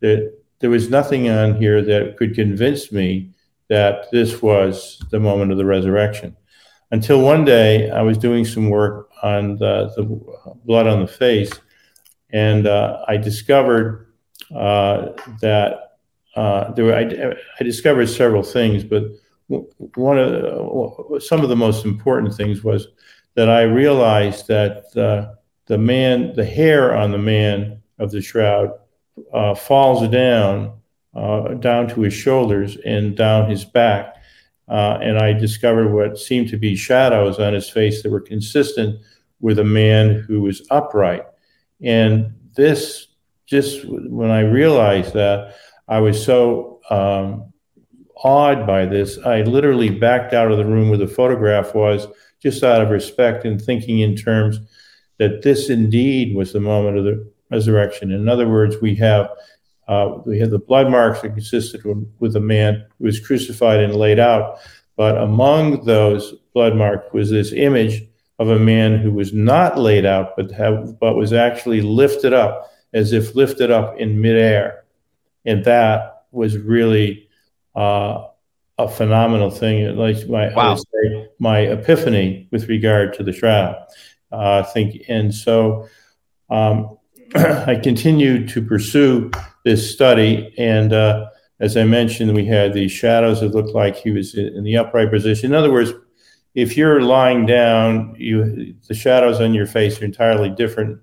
[0.00, 3.30] that there was nothing on here that could convince me
[3.68, 6.36] that this was the moment of the resurrection.
[6.92, 10.04] Until one day, I was doing some work on the, the
[10.64, 11.50] blood on the face,
[12.30, 14.12] and uh, I discovered
[14.54, 15.08] uh,
[15.40, 15.96] that
[16.36, 19.04] uh, there were, I, I, discovered several things, but
[19.94, 22.88] one of some of the most important things was
[23.34, 25.34] that I realized that uh,
[25.66, 28.72] the man, the hair on the man of the shroud,
[29.32, 30.74] uh, falls down
[31.14, 34.16] uh, down to his shoulders and down his back,
[34.72, 39.00] and I discovered what seemed to be shadows on his face that were consistent
[39.40, 41.24] with a man who was upright,
[41.82, 43.08] and this
[43.46, 45.56] just when I realized that,
[45.86, 47.52] I was so um,
[48.16, 49.18] awed by this.
[49.18, 52.06] I literally backed out of the room where the photograph was,
[52.40, 54.58] just out of respect and thinking in terms
[55.18, 58.10] that this indeed was the moment of the resurrection.
[58.10, 59.28] In other words, we have
[59.88, 61.82] uh, we had the blood marks that consisted
[62.20, 64.58] with a man who was crucified and laid out,
[64.96, 68.02] but among those blood marks was this image
[68.38, 72.70] of a man who was not laid out, but have, but was actually lifted up
[72.92, 74.84] as if lifted up in midair.
[75.44, 77.28] And that was really
[77.74, 78.26] uh,
[78.78, 79.96] a phenomenal thing.
[79.96, 80.76] Like my, wow.
[80.76, 83.76] say, my epiphany with regard to the shroud.
[84.30, 85.88] Uh, I think, and so
[86.48, 86.98] um,
[87.34, 89.30] I continued to pursue
[89.64, 90.54] this study.
[90.58, 91.26] And uh,
[91.60, 95.10] as I mentioned, we had these shadows that looked like he was in the upright
[95.10, 95.52] position.
[95.52, 95.92] In other words,
[96.54, 101.00] if you're lying down, you the shadows on your face are entirely different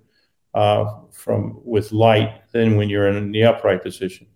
[0.54, 4.28] uh, from with light than when you're in the upright position.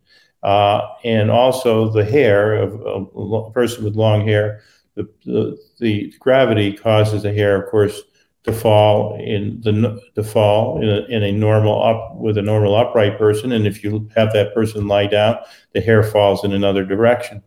[0.42, 2.74] Uh, and also the hair of
[3.16, 4.62] a person with long hair,
[4.96, 8.02] the, the, the, gravity causes the hair, of course,
[8.44, 12.76] to fall in the to fall in a, in a normal up with a normal
[12.76, 13.52] upright person.
[13.52, 15.38] And if you have that person lie down,
[15.74, 17.42] the hair falls in another direction.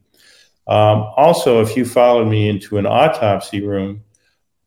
[0.67, 4.03] Um, also, if you followed me into an autopsy room,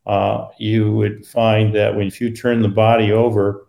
[0.06, 3.66] uh, you would find that when if you turn the body over,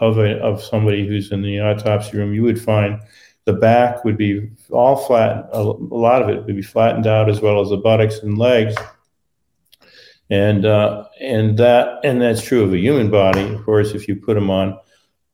[0.00, 3.00] of a, of somebody who's in the autopsy room, you would find
[3.44, 5.48] the back would be all flat.
[5.52, 8.36] A, a lot of it would be flattened out, as well as the buttocks and
[8.36, 8.74] legs.
[10.28, 13.42] And uh, and that and that's true of a human body.
[13.42, 14.78] Of course, if you put them on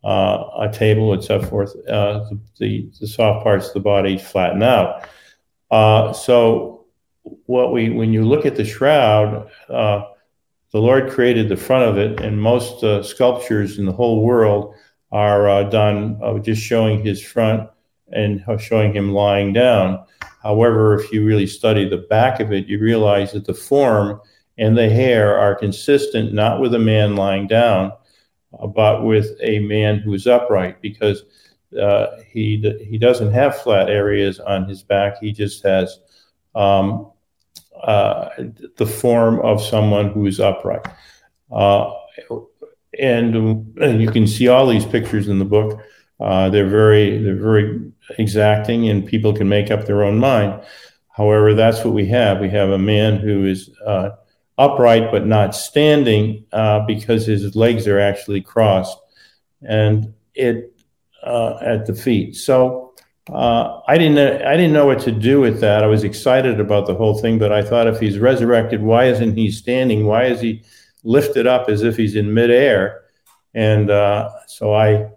[0.05, 2.25] uh, a table and so forth, uh,
[2.59, 5.09] the, the, soft parts of the body flatten out.
[5.71, 6.85] Uh, so
[7.47, 10.03] what we when you look at the shroud uh,
[10.73, 14.75] the Lord created the front of it, and most uh, sculptures in the whole world
[15.13, 17.69] are done just showing his front
[18.11, 20.05] and showing him lying down.
[20.43, 24.21] However, if you really study the back of it, you realize that the form
[24.59, 27.93] and the hair are consistent not with a man lying down,
[28.59, 31.25] uh, but with a man who is upright, because
[31.81, 35.19] uh, he he doesn't have flat areas on his back.
[35.21, 35.99] He just has
[36.55, 37.11] um,
[37.83, 38.29] uh,
[38.77, 40.87] the form of someone who is upright.
[41.51, 41.93] Uh,
[42.99, 43.35] and,
[43.79, 45.81] and, you can see all these pictures in the book.
[46.21, 50.63] Uh, they're very they're very exacting, and people can make up their own mind.
[51.09, 52.41] However, that's what we have.
[52.41, 54.11] We have a man who is uh,
[54.59, 58.99] upright but not standing uh, because his legs are actually crossed,
[59.63, 60.75] and it
[61.23, 62.37] uh, at the feet.
[62.37, 62.95] So
[63.31, 65.85] uh, I didn't I didn't know what to do with that.
[65.85, 69.37] I was excited about the whole thing, but I thought if he's resurrected, why isn't
[69.37, 70.07] he standing?
[70.07, 70.63] Why is he
[71.05, 73.03] lifted up as if he's in midair?
[73.55, 75.09] And uh, so I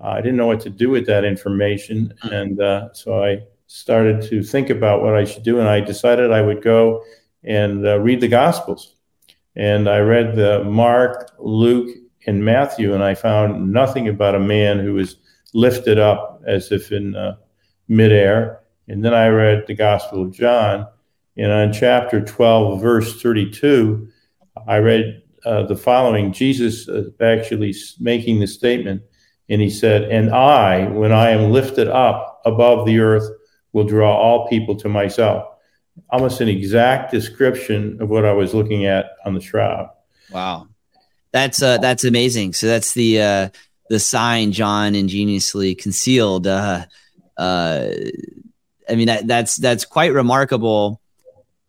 [0.00, 4.42] I didn't know what to do with that information, and uh, so I started to
[4.42, 7.02] think about what I should do, and I decided I would go
[7.44, 8.96] and uh, read the Gospels.
[9.56, 11.90] And I read the Mark, Luke,
[12.26, 15.16] and Matthew, and I found nothing about a man who was
[15.54, 17.36] lifted up as if in uh,
[17.88, 18.60] midair.
[18.86, 20.86] And then I read the Gospel of John.
[21.36, 24.08] And on chapter 12, verse 32,
[24.66, 29.02] I read uh, the following Jesus uh, actually making the statement,
[29.48, 33.28] and he said, And I, when I am lifted up above the earth,
[33.72, 35.46] will draw all people to myself.
[36.10, 39.90] Almost an exact description of what I was looking at on the shroud.
[40.30, 40.68] Wow.
[41.32, 42.54] That's uh, that's amazing.
[42.54, 43.48] So that's the uh,
[43.88, 46.46] the sign John ingeniously concealed.
[46.46, 46.86] Uh,
[47.36, 47.88] uh,
[48.88, 51.00] I mean, that, that's that's quite remarkable.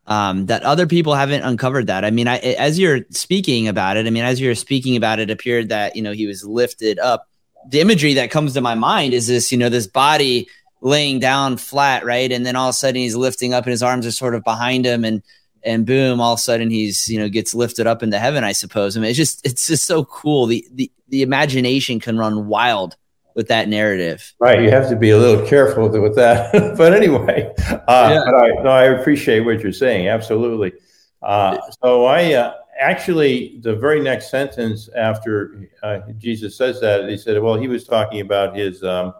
[0.08, 2.04] Um, that other people haven't uncovered that.
[2.04, 5.30] I mean, I, as you're speaking about it, I mean, as you're speaking about it,
[5.30, 7.28] it appeared that you know he was lifted up.
[7.68, 10.48] The imagery that comes to my mind is this, you know, this body
[10.82, 13.84] laying down flat, right, and then all of a sudden he's lifting up, and his
[13.84, 15.22] arms are sort of behind him, and
[15.64, 18.44] and boom, all of a sudden he's you know gets lifted up into heaven.
[18.44, 18.96] I suppose.
[18.96, 20.46] I mean, it's just it's just so cool.
[20.46, 22.96] The the the imagination can run wild
[23.36, 24.34] with that narrative.
[24.40, 24.62] Right.
[24.62, 26.52] You have to be a little careful with that.
[26.78, 28.22] but anyway, uh, yeah.
[28.26, 30.08] but I, no, I appreciate what you're saying.
[30.08, 30.74] Absolutely.
[31.22, 37.18] Uh, so I uh, actually, the very next sentence after uh, Jesus says that, he
[37.18, 39.14] said, well, he was talking about his, um,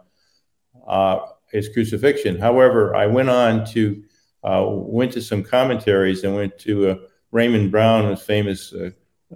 [0.86, 1.20] uh,
[1.52, 2.38] his crucifixion.
[2.38, 4.02] However, I went on to,
[4.44, 8.72] uh, went to some commentaries and went to Raymond Brown, a famous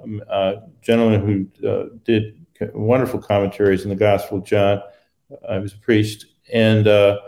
[0.03, 0.23] um,
[0.83, 1.21] gentleman
[1.61, 4.83] who did wonderful commentaries in the Gospel of John.
[5.49, 7.19] I was a priest, and uh,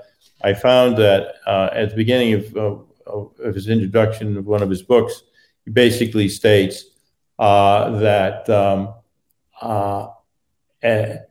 [0.43, 4.71] I found that uh, at the beginning of, of, of, his introduction of one of
[4.71, 5.23] his books,
[5.65, 6.85] he basically states
[7.39, 8.95] uh, that um,
[9.61, 10.09] uh,
[10.83, 11.31] at,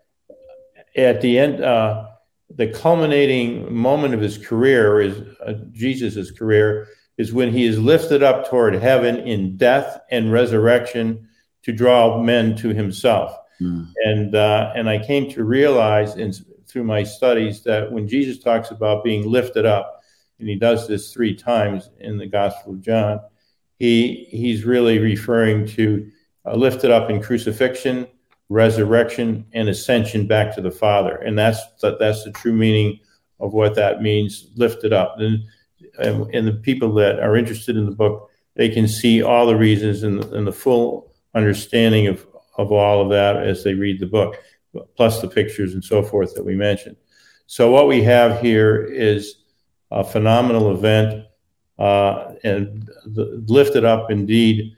[0.95, 2.07] at, the end, uh,
[2.55, 6.87] the culminating moment of his career is uh, Jesus's career
[7.17, 11.27] is when he is lifted up toward heaven in death and resurrection
[11.63, 13.37] to draw men to himself.
[13.61, 13.91] Mm.
[14.03, 16.33] And uh, and I came to realize in,
[16.67, 20.01] through my studies that when Jesus talks about being lifted up,
[20.39, 23.21] and he does this three times in the Gospel of John,
[23.79, 26.09] he he's really referring to
[26.45, 28.07] uh, lifted up in crucifixion,
[28.49, 32.99] resurrection, and ascension back to the Father, and that's that, that's the true meaning
[33.39, 35.17] of what that means, lifted up.
[35.19, 35.43] And,
[35.99, 40.03] and the people that are interested in the book, they can see all the reasons
[40.03, 42.25] and, and the full understanding of,
[42.57, 44.37] of all of that as they read the book,
[44.95, 46.95] plus the pictures and so forth that we mentioned.
[47.47, 49.35] So what we have here is
[49.91, 51.25] a phenomenal event,
[51.77, 54.74] uh, and the, lifted up indeed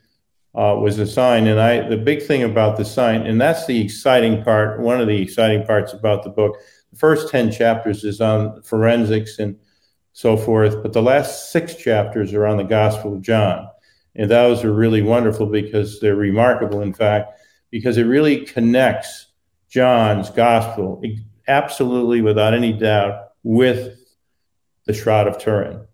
[0.57, 1.47] uh, was a sign.
[1.47, 4.79] And I, the big thing about the sign, and that's the exciting part.
[4.81, 6.57] One of the exciting parts about the book.
[6.91, 9.55] The first ten chapters is on forensics and
[10.13, 13.67] so forth, but the last six chapters are on the Gospel of John,
[14.15, 16.81] and those are really wonderful because they're remarkable.
[16.81, 17.39] In fact,
[17.69, 19.27] because it really connects
[19.69, 21.03] John's gospel
[21.47, 23.99] absolutely without any doubt with
[24.85, 25.85] the Shroud of Turin.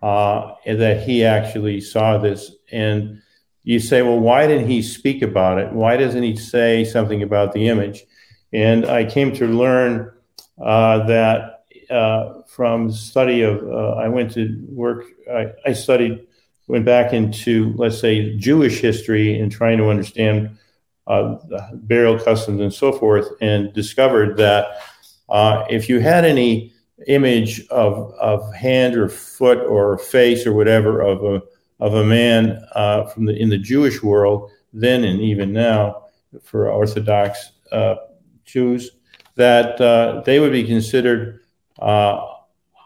[0.00, 2.52] Uh, and that he actually saw this.
[2.70, 3.20] And
[3.64, 5.72] you say, well, why didn't he speak about it?
[5.72, 8.04] Why doesn't he say something about the image?
[8.52, 10.12] And I came to learn
[10.60, 16.26] uh, that uh, from study of, uh, I went to work, I, I studied,
[16.66, 20.58] went back into, let's say, Jewish history and trying to understand
[21.06, 21.36] uh,
[21.74, 24.82] burial customs and so forth, and discovered that
[25.28, 26.72] uh, if you had any
[27.06, 31.42] image of, of hand or foot or face or whatever of a
[31.80, 36.04] of a man uh, from the in the Jewish world then and even now
[36.42, 37.96] for Orthodox uh,
[38.44, 38.90] Jews
[39.36, 41.40] that uh, they would be considered
[41.78, 42.26] uh,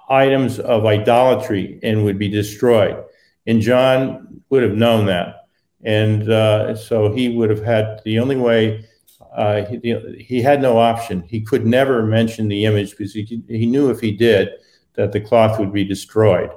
[0.09, 3.03] items of idolatry and would be destroyed.
[3.47, 5.43] And John would have known that
[5.83, 8.89] and uh, so he would have had the only way.
[9.35, 11.23] Uh, he, he, had no option.
[11.23, 14.51] He could never mention the image because he, he knew if he did
[14.95, 16.51] that the cloth would be destroyed.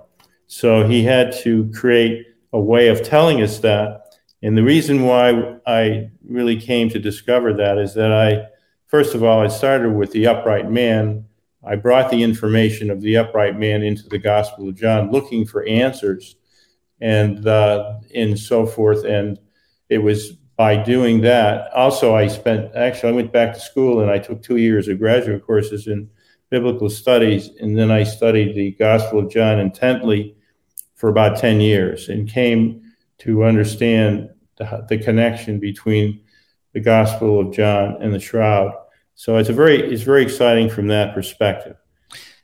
[0.48, 4.16] So he had to create a way of telling us that.
[4.42, 8.48] And the reason why I really came to discover that is that I,
[8.88, 11.26] first of all, I started with the upright man.
[11.64, 15.66] I brought the information of the upright man into the Gospel of John, looking for
[15.66, 16.36] answers
[17.02, 19.04] and uh, and so forth.
[19.04, 19.40] And
[19.90, 21.74] it was by doing that.
[21.74, 25.00] Also, I spent actually I went back to school and I took two years of
[25.00, 26.10] graduate courses in
[26.50, 30.35] biblical studies, and then I studied the Gospel of John intently
[30.96, 32.82] for about ten years and came
[33.20, 36.22] to understand the, the connection between
[36.74, 38.74] the Gospel of John and the Shroud.
[39.16, 41.78] So it's a very it's very exciting from that perspective.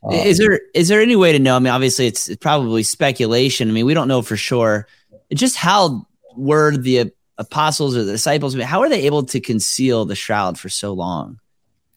[0.03, 1.55] Um, is there is there any way to know?
[1.55, 3.69] I mean, obviously, it's, it's probably speculation.
[3.69, 4.87] I mean, we don't know for sure.
[5.33, 8.55] Just how were the apostles or the disciples?
[8.55, 11.39] I mean, how are they able to conceal the shroud for so long?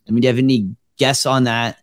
[0.08, 1.78] I mean, do you have any guess on that?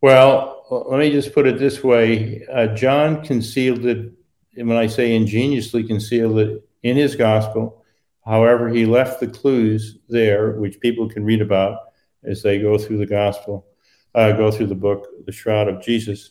[0.00, 4.12] Well, let me just put it this way: uh, John concealed it.
[4.56, 7.84] And when I say ingeniously concealed it in his gospel,
[8.24, 11.80] however, he left the clues there, which people can read about
[12.22, 13.66] as they go through the gospel
[14.14, 16.30] uh, go through the book, The Shroud of Jesus.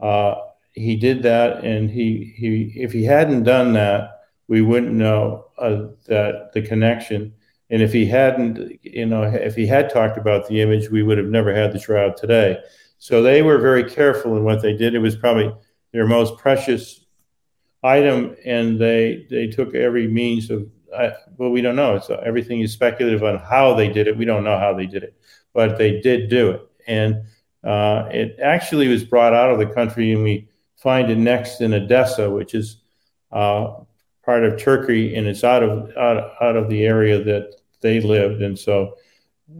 [0.00, 0.34] Uh,
[0.72, 5.86] he did that, and he he if he hadn't done that, we wouldn't know uh,
[6.06, 7.34] that the connection.
[7.70, 11.18] And if he hadn't, you know, if he had talked about the image, we would
[11.18, 12.58] have never had the shroud today.
[13.02, 14.94] So they were very careful in what they did.
[14.94, 15.52] It was probably
[15.92, 17.04] their most precious
[17.82, 20.68] item, and they they took every means of.
[20.96, 21.98] I, well, we don't know.
[22.00, 24.16] So everything is speculative on how they did it.
[24.16, 25.14] We don't know how they did it,
[25.54, 27.22] but they did do it and
[27.64, 31.72] uh, it actually was brought out of the country, and we find it next in
[31.72, 32.78] Edessa, which is
[33.30, 33.74] uh,
[34.24, 38.42] part of Turkey, and it's out of out, out of the area that they lived,
[38.42, 38.96] and so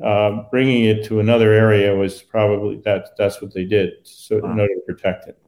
[0.05, 4.53] uh, bringing it to another area was probably that that's what they did so wow.
[4.53, 5.39] in order to protect it.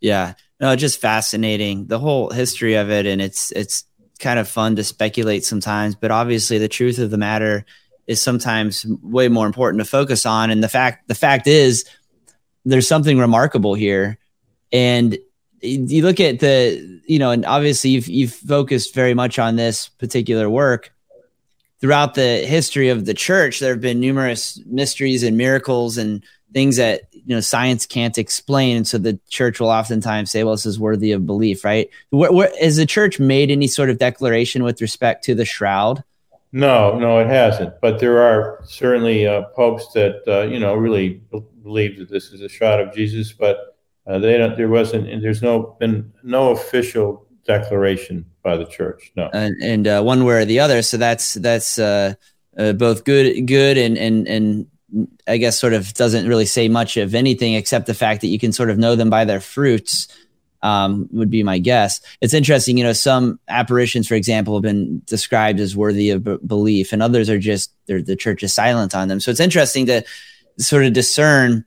[0.00, 3.84] Yeah, no, just fascinating the whole history of it, and it's it's
[4.18, 7.64] kind of fun to speculate sometimes, but obviously the truth of the matter
[8.06, 10.50] is sometimes way more important to focus on.
[10.50, 11.84] And the fact the fact is,
[12.64, 14.18] there's something remarkable here,
[14.72, 15.16] and
[15.60, 19.88] you look at the you know, and obviously you've you've focused very much on this
[19.88, 20.92] particular work
[21.80, 23.60] throughout the history of the church.
[23.60, 28.76] There have been numerous mysteries and miracles and things that you know science can't explain.
[28.78, 31.88] And so the church will oftentimes say well this is worthy of belief right?
[32.10, 36.02] Where, has the church made any sort of declaration with respect to the shroud?
[36.52, 37.80] No no it hasn't.
[37.80, 41.20] But there are certainly uh, popes that uh, you know really
[41.62, 43.76] believe that this is a shroud of jesus but
[44.06, 49.28] uh, they don't there wasn't there's no been no official declaration by the church no
[49.32, 52.14] and, and uh, one way or the other so that's that's uh,
[52.56, 54.66] uh, both good good and and and
[55.26, 58.38] I guess sort of doesn't really say much of anything except the fact that you
[58.38, 60.08] can sort of know them by their fruits.
[60.60, 62.00] Um, would be my guess.
[62.20, 66.38] It's interesting, you know, some apparitions, for example, have been described as worthy of b-
[66.44, 69.20] belief, and others are just the church is silent on them.
[69.20, 70.02] So it's interesting to
[70.58, 71.64] sort of discern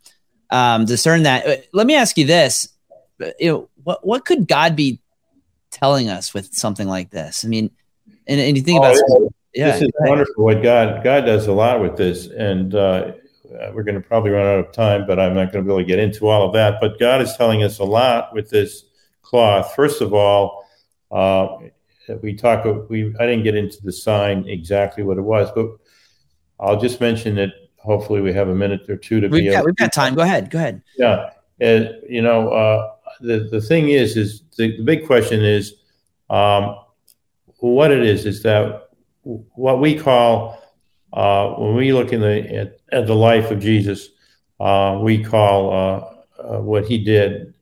[0.49, 1.47] um, discern that.
[1.47, 2.67] Uh, let me ask you this:
[3.39, 4.99] you know, what what could God be
[5.71, 7.43] telling us with something like this?
[7.45, 7.71] I mean,
[8.27, 10.45] and, and you think oh, about yeah, this is wonderful.
[10.45, 13.11] What God God does a lot with this, and uh,
[13.73, 15.81] we're going to probably run out of time, but I'm not going to be able
[15.81, 16.79] to get into all of that.
[16.79, 18.85] But God is telling us a lot with this
[19.21, 19.73] cloth.
[19.75, 20.65] First of all,
[21.11, 21.57] uh,
[22.21, 22.65] we talk.
[22.89, 25.67] We I didn't get into the sign exactly what it was, but
[26.59, 27.49] I'll just mention that.
[27.77, 29.49] Hopefully, we have a minute or two to we've be.
[29.49, 30.13] Got, we've got time.
[30.13, 30.51] Go ahead.
[30.51, 30.83] Go ahead.
[30.97, 32.91] Yeah, and you know, uh,
[33.21, 35.75] the the thing is, is the, the big question is,
[36.29, 36.75] um,
[37.59, 38.89] what it is is that
[39.23, 40.61] what we call
[41.13, 44.09] uh, when we look in the at, at the life of Jesus,
[44.59, 47.53] uh, we call uh, uh what he did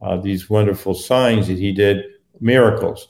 [0.00, 2.04] uh, these wonderful signs that he did
[2.40, 3.08] miracles.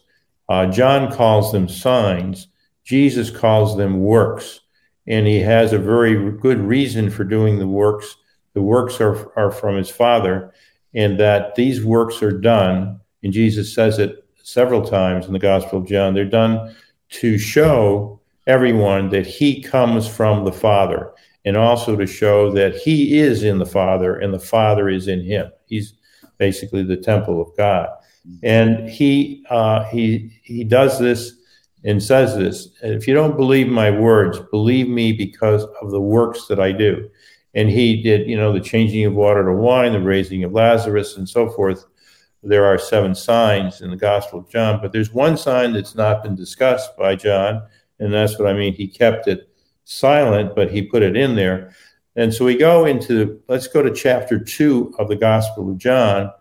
[0.70, 2.49] John calls them signs.
[2.82, 4.61] Jesus calls them works,
[5.07, 8.16] and he has a very good reason for doing the works.
[8.55, 10.55] The works are are from his Father,
[10.95, 13.01] and that these works are done.
[13.22, 16.14] And Jesus says it several times in the Gospel of John.
[16.14, 16.74] They're done
[17.11, 21.12] to show everyone that he comes from the Father
[21.45, 25.22] and also to show that he is in the Father and the Father is in
[25.22, 25.51] him.
[25.66, 25.95] He's
[26.39, 27.89] basically the temple of God.
[28.43, 31.39] And he uh, he he does this
[31.84, 36.47] and says this if you don't believe my words believe me because of the works
[36.47, 37.09] that i do
[37.55, 41.16] and he did you know the changing of water to wine the raising of lazarus
[41.16, 41.84] and so forth
[42.42, 46.22] there are seven signs in the Gospel of John, but there's one sign that's not
[46.22, 47.62] been discussed by John,
[47.99, 48.74] and that's what I mean.
[48.74, 49.49] He kept it
[49.84, 51.74] silent, but he put it in there.
[52.14, 56.32] And so we go into, let's go to chapter two of the Gospel of John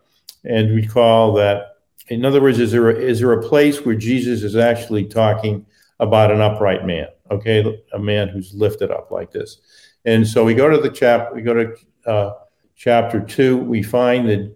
[0.44, 1.78] and recall that,
[2.10, 5.66] in other words, is there, a, is there a place where Jesus is actually talking
[6.00, 9.58] about an upright man, okay, a man who's lifted up like this?
[10.08, 11.76] And so we go to the chapter, we go to
[12.10, 12.34] uh,
[12.78, 14.56] chapter two, we find that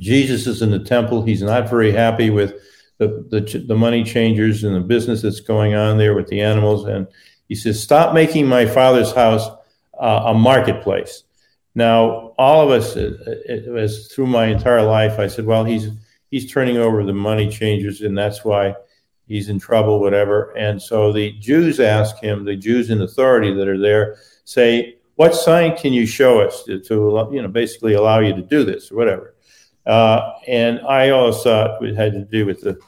[0.00, 1.22] Jesus is in the temple.
[1.22, 2.54] He's not very happy with
[2.98, 6.84] the, the, the money changers and the business that's going on there with the animals.
[6.84, 7.06] And
[7.48, 9.48] he says, Stop making my father's house
[10.00, 11.22] uh, a marketplace.
[11.76, 13.14] Now, all of us, it,
[13.46, 15.90] it was through my entire life, I said, Well, he's
[16.32, 18.74] he's turning over the money changers, and that's why
[19.26, 20.52] he's in trouble, whatever.
[20.56, 25.34] And so the Jews ask him, the Jews in authority that are there, say, What
[25.34, 28.90] sign can you show us to, to you know, basically allow you to do this
[28.90, 29.34] or whatever?
[29.86, 32.78] Uh, and I always thought it had to do with the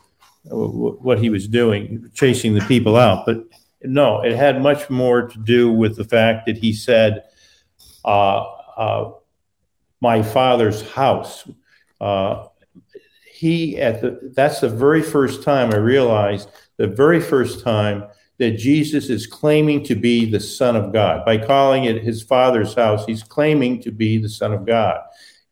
[0.48, 3.26] what he was doing, chasing the people out.
[3.26, 3.44] But
[3.82, 7.24] no, it had much more to do with the fact that he said,
[8.04, 8.44] uh,
[8.76, 9.12] uh,
[10.00, 11.48] "My father's house."
[12.00, 12.46] Uh,
[13.36, 18.04] he at the that's the very first time I realized the very first time
[18.38, 22.74] that Jesus is claiming to be the Son of God by calling it his father's
[22.74, 23.04] house.
[23.06, 25.00] He's claiming to be the Son of God.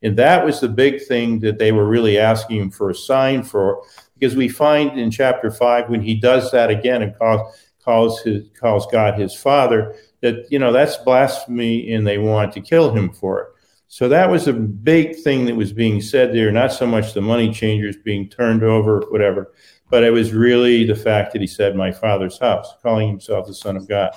[0.03, 3.43] And that was the big thing that they were really asking him for a sign
[3.43, 3.83] for,
[4.15, 7.55] because we find in chapter five when he does that again and calls
[7.85, 12.61] calls his calls God his father, that you know that's blasphemy and they want to
[12.61, 13.49] kill him for it.
[13.95, 17.21] So that was a big thing that was being said there, not so much the
[17.21, 19.53] money changers being turned over, whatever,
[19.89, 23.55] but it was really the fact that he said, My father's house, calling himself the
[23.55, 24.11] Son of God.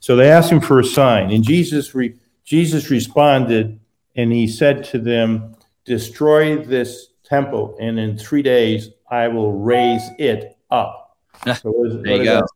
[0.00, 3.78] So they asked him for a sign, and Jesus re- Jesus responded
[4.16, 5.54] and he said to them,
[5.84, 11.16] Destroy this temple, and in three days I will raise it up.
[11.54, 11.72] So
[12.02, 12.46] there you go.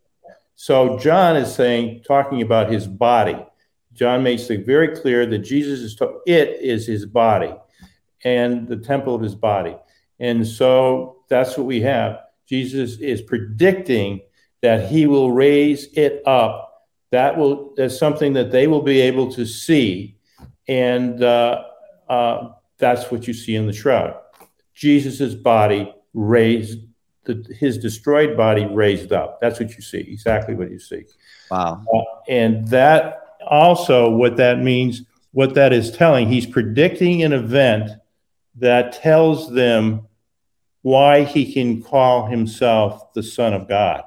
[0.56, 3.36] So John is saying, talking about his body.
[3.94, 7.54] John makes it very clear that Jesus is to- it is his body
[8.24, 9.76] and the temple of his body.
[10.18, 12.20] And so that's what we have.
[12.46, 14.20] Jesus is predicting
[14.62, 16.86] that he will raise it up.
[17.10, 20.16] That will that's something that they will be able to see,
[20.66, 21.62] and uh,
[22.08, 24.16] uh, that's what you see in the shroud.
[24.74, 26.80] Jesus's body raised,
[27.24, 29.40] the, his destroyed body raised up.
[29.40, 30.00] That's what you see.
[30.00, 31.04] Exactly what you see.
[31.50, 31.84] Wow.
[31.94, 37.90] Uh, and that also what that means, what that is telling, he's predicting an event
[38.56, 40.06] that tells them
[40.82, 44.04] why he can call himself the Son of God.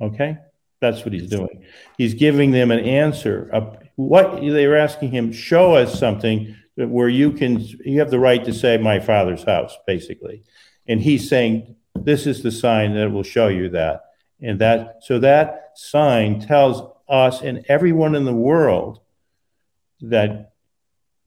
[0.00, 0.38] Okay?
[0.80, 1.64] That's what he's doing.
[1.96, 3.50] He's giving them an answer.
[3.96, 8.44] what they were asking him, show us something where you can, you have the right
[8.44, 10.42] to say, my father's house, basically.
[10.86, 14.02] And he's saying, this is the sign that will show you that.
[14.42, 19.00] And that, so that sign tells us and everyone in the world
[20.00, 20.52] that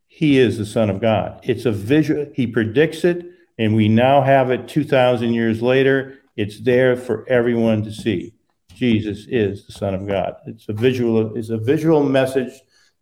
[0.07, 1.39] he is the Son of God.
[1.43, 3.25] It's a visual, he predicts it,
[3.57, 6.19] and we now have it 2,000 years later.
[6.35, 8.33] It's there for everyone to see.
[8.73, 10.35] Jesus is the Son of God.
[10.45, 12.51] It's a visual, it's a visual message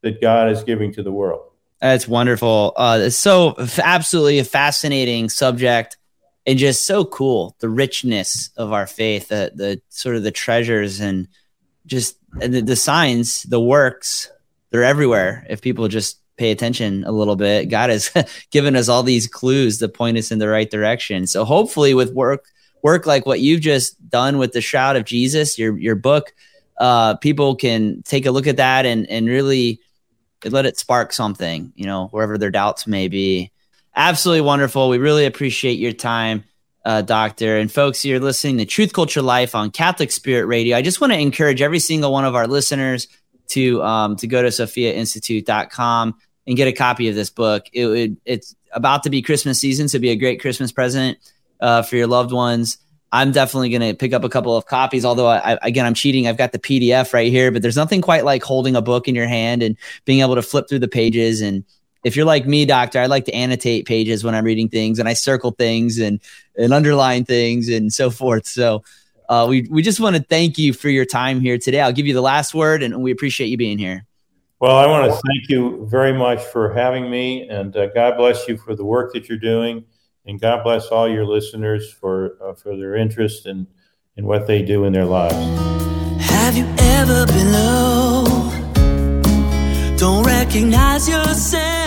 [0.02, 1.42] that God is giving to the world.
[1.80, 2.74] That's wonderful.
[2.76, 5.98] Uh, it's so absolutely a fascinating subject
[6.46, 7.56] and just so cool.
[7.60, 11.28] The richness of our faith, the, the sort of the treasures and
[11.86, 14.30] just the, the signs, the works,
[14.70, 15.46] they're everywhere.
[15.50, 18.12] If people just pay attention a little bit, God has
[18.52, 21.28] given us all these clues to point us in the right direction.
[21.28, 22.46] So hopefully with work,
[22.84, 26.34] work like what you've just done with the shroud of Jesus, your, your book,
[26.80, 29.80] uh, people can take a look at that and, and really
[30.46, 33.52] let it spark something, you know, wherever their doubts may be.
[33.96, 34.90] Absolutely wonderful.
[34.90, 36.44] We really appreciate your time,
[36.88, 37.58] uh, Doctor.
[37.58, 40.78] And folks, you're listening to Truth Culture Life on Catholic Spirit Radio.
[40.78, 43.10] I just want to encourage every single one of our listeners
[43.50, 46.16] to um, to go to sophiainstitute.com
[46.48, 47.66] and get a copy of this book.
[47.74, 51.18] It would it's about to be Christmas season, so be a great Christmas present
[51.60, 52.78] uh, for your loved ones.
[53.12, 55.04] I'm definitely going to pick up a couple of copies.
[55.04, 56.28] Although, I, again, I'm cheating.
[56.28, 59.16] I've got the PDF right here, but there's nothing quite like holding a book in
[59.16, 61.42] your hand and being able to flip through the pages.
[61.42, 61.64] And
[62.04, 65.08] if you're like me, doctor, I like to annotate pages when I'm reading things, and
[65.08, 66.20] I circle things and
[66.58, 68.48] and underline things and so forth.
[68.48, 68.84] So,
[69.30, 71.82] uh, we we just want to thank you for your time here today.
[71.82, 74.06] I'll give you the last word, and we appreciate you being here.
[74.60, 78.48] Well, I want to thank you very much for having me, and uh, God bless
[78.48, 79.86] you for the work that you're doing
[80.28, 83.66] and God bless all your listeners for uh, for their interest in
[84.18, 85.36] in what they do in their lives.
[86.30, 88.26] Have you ever been low?
[89.98, 91.87] Don't recognize yourself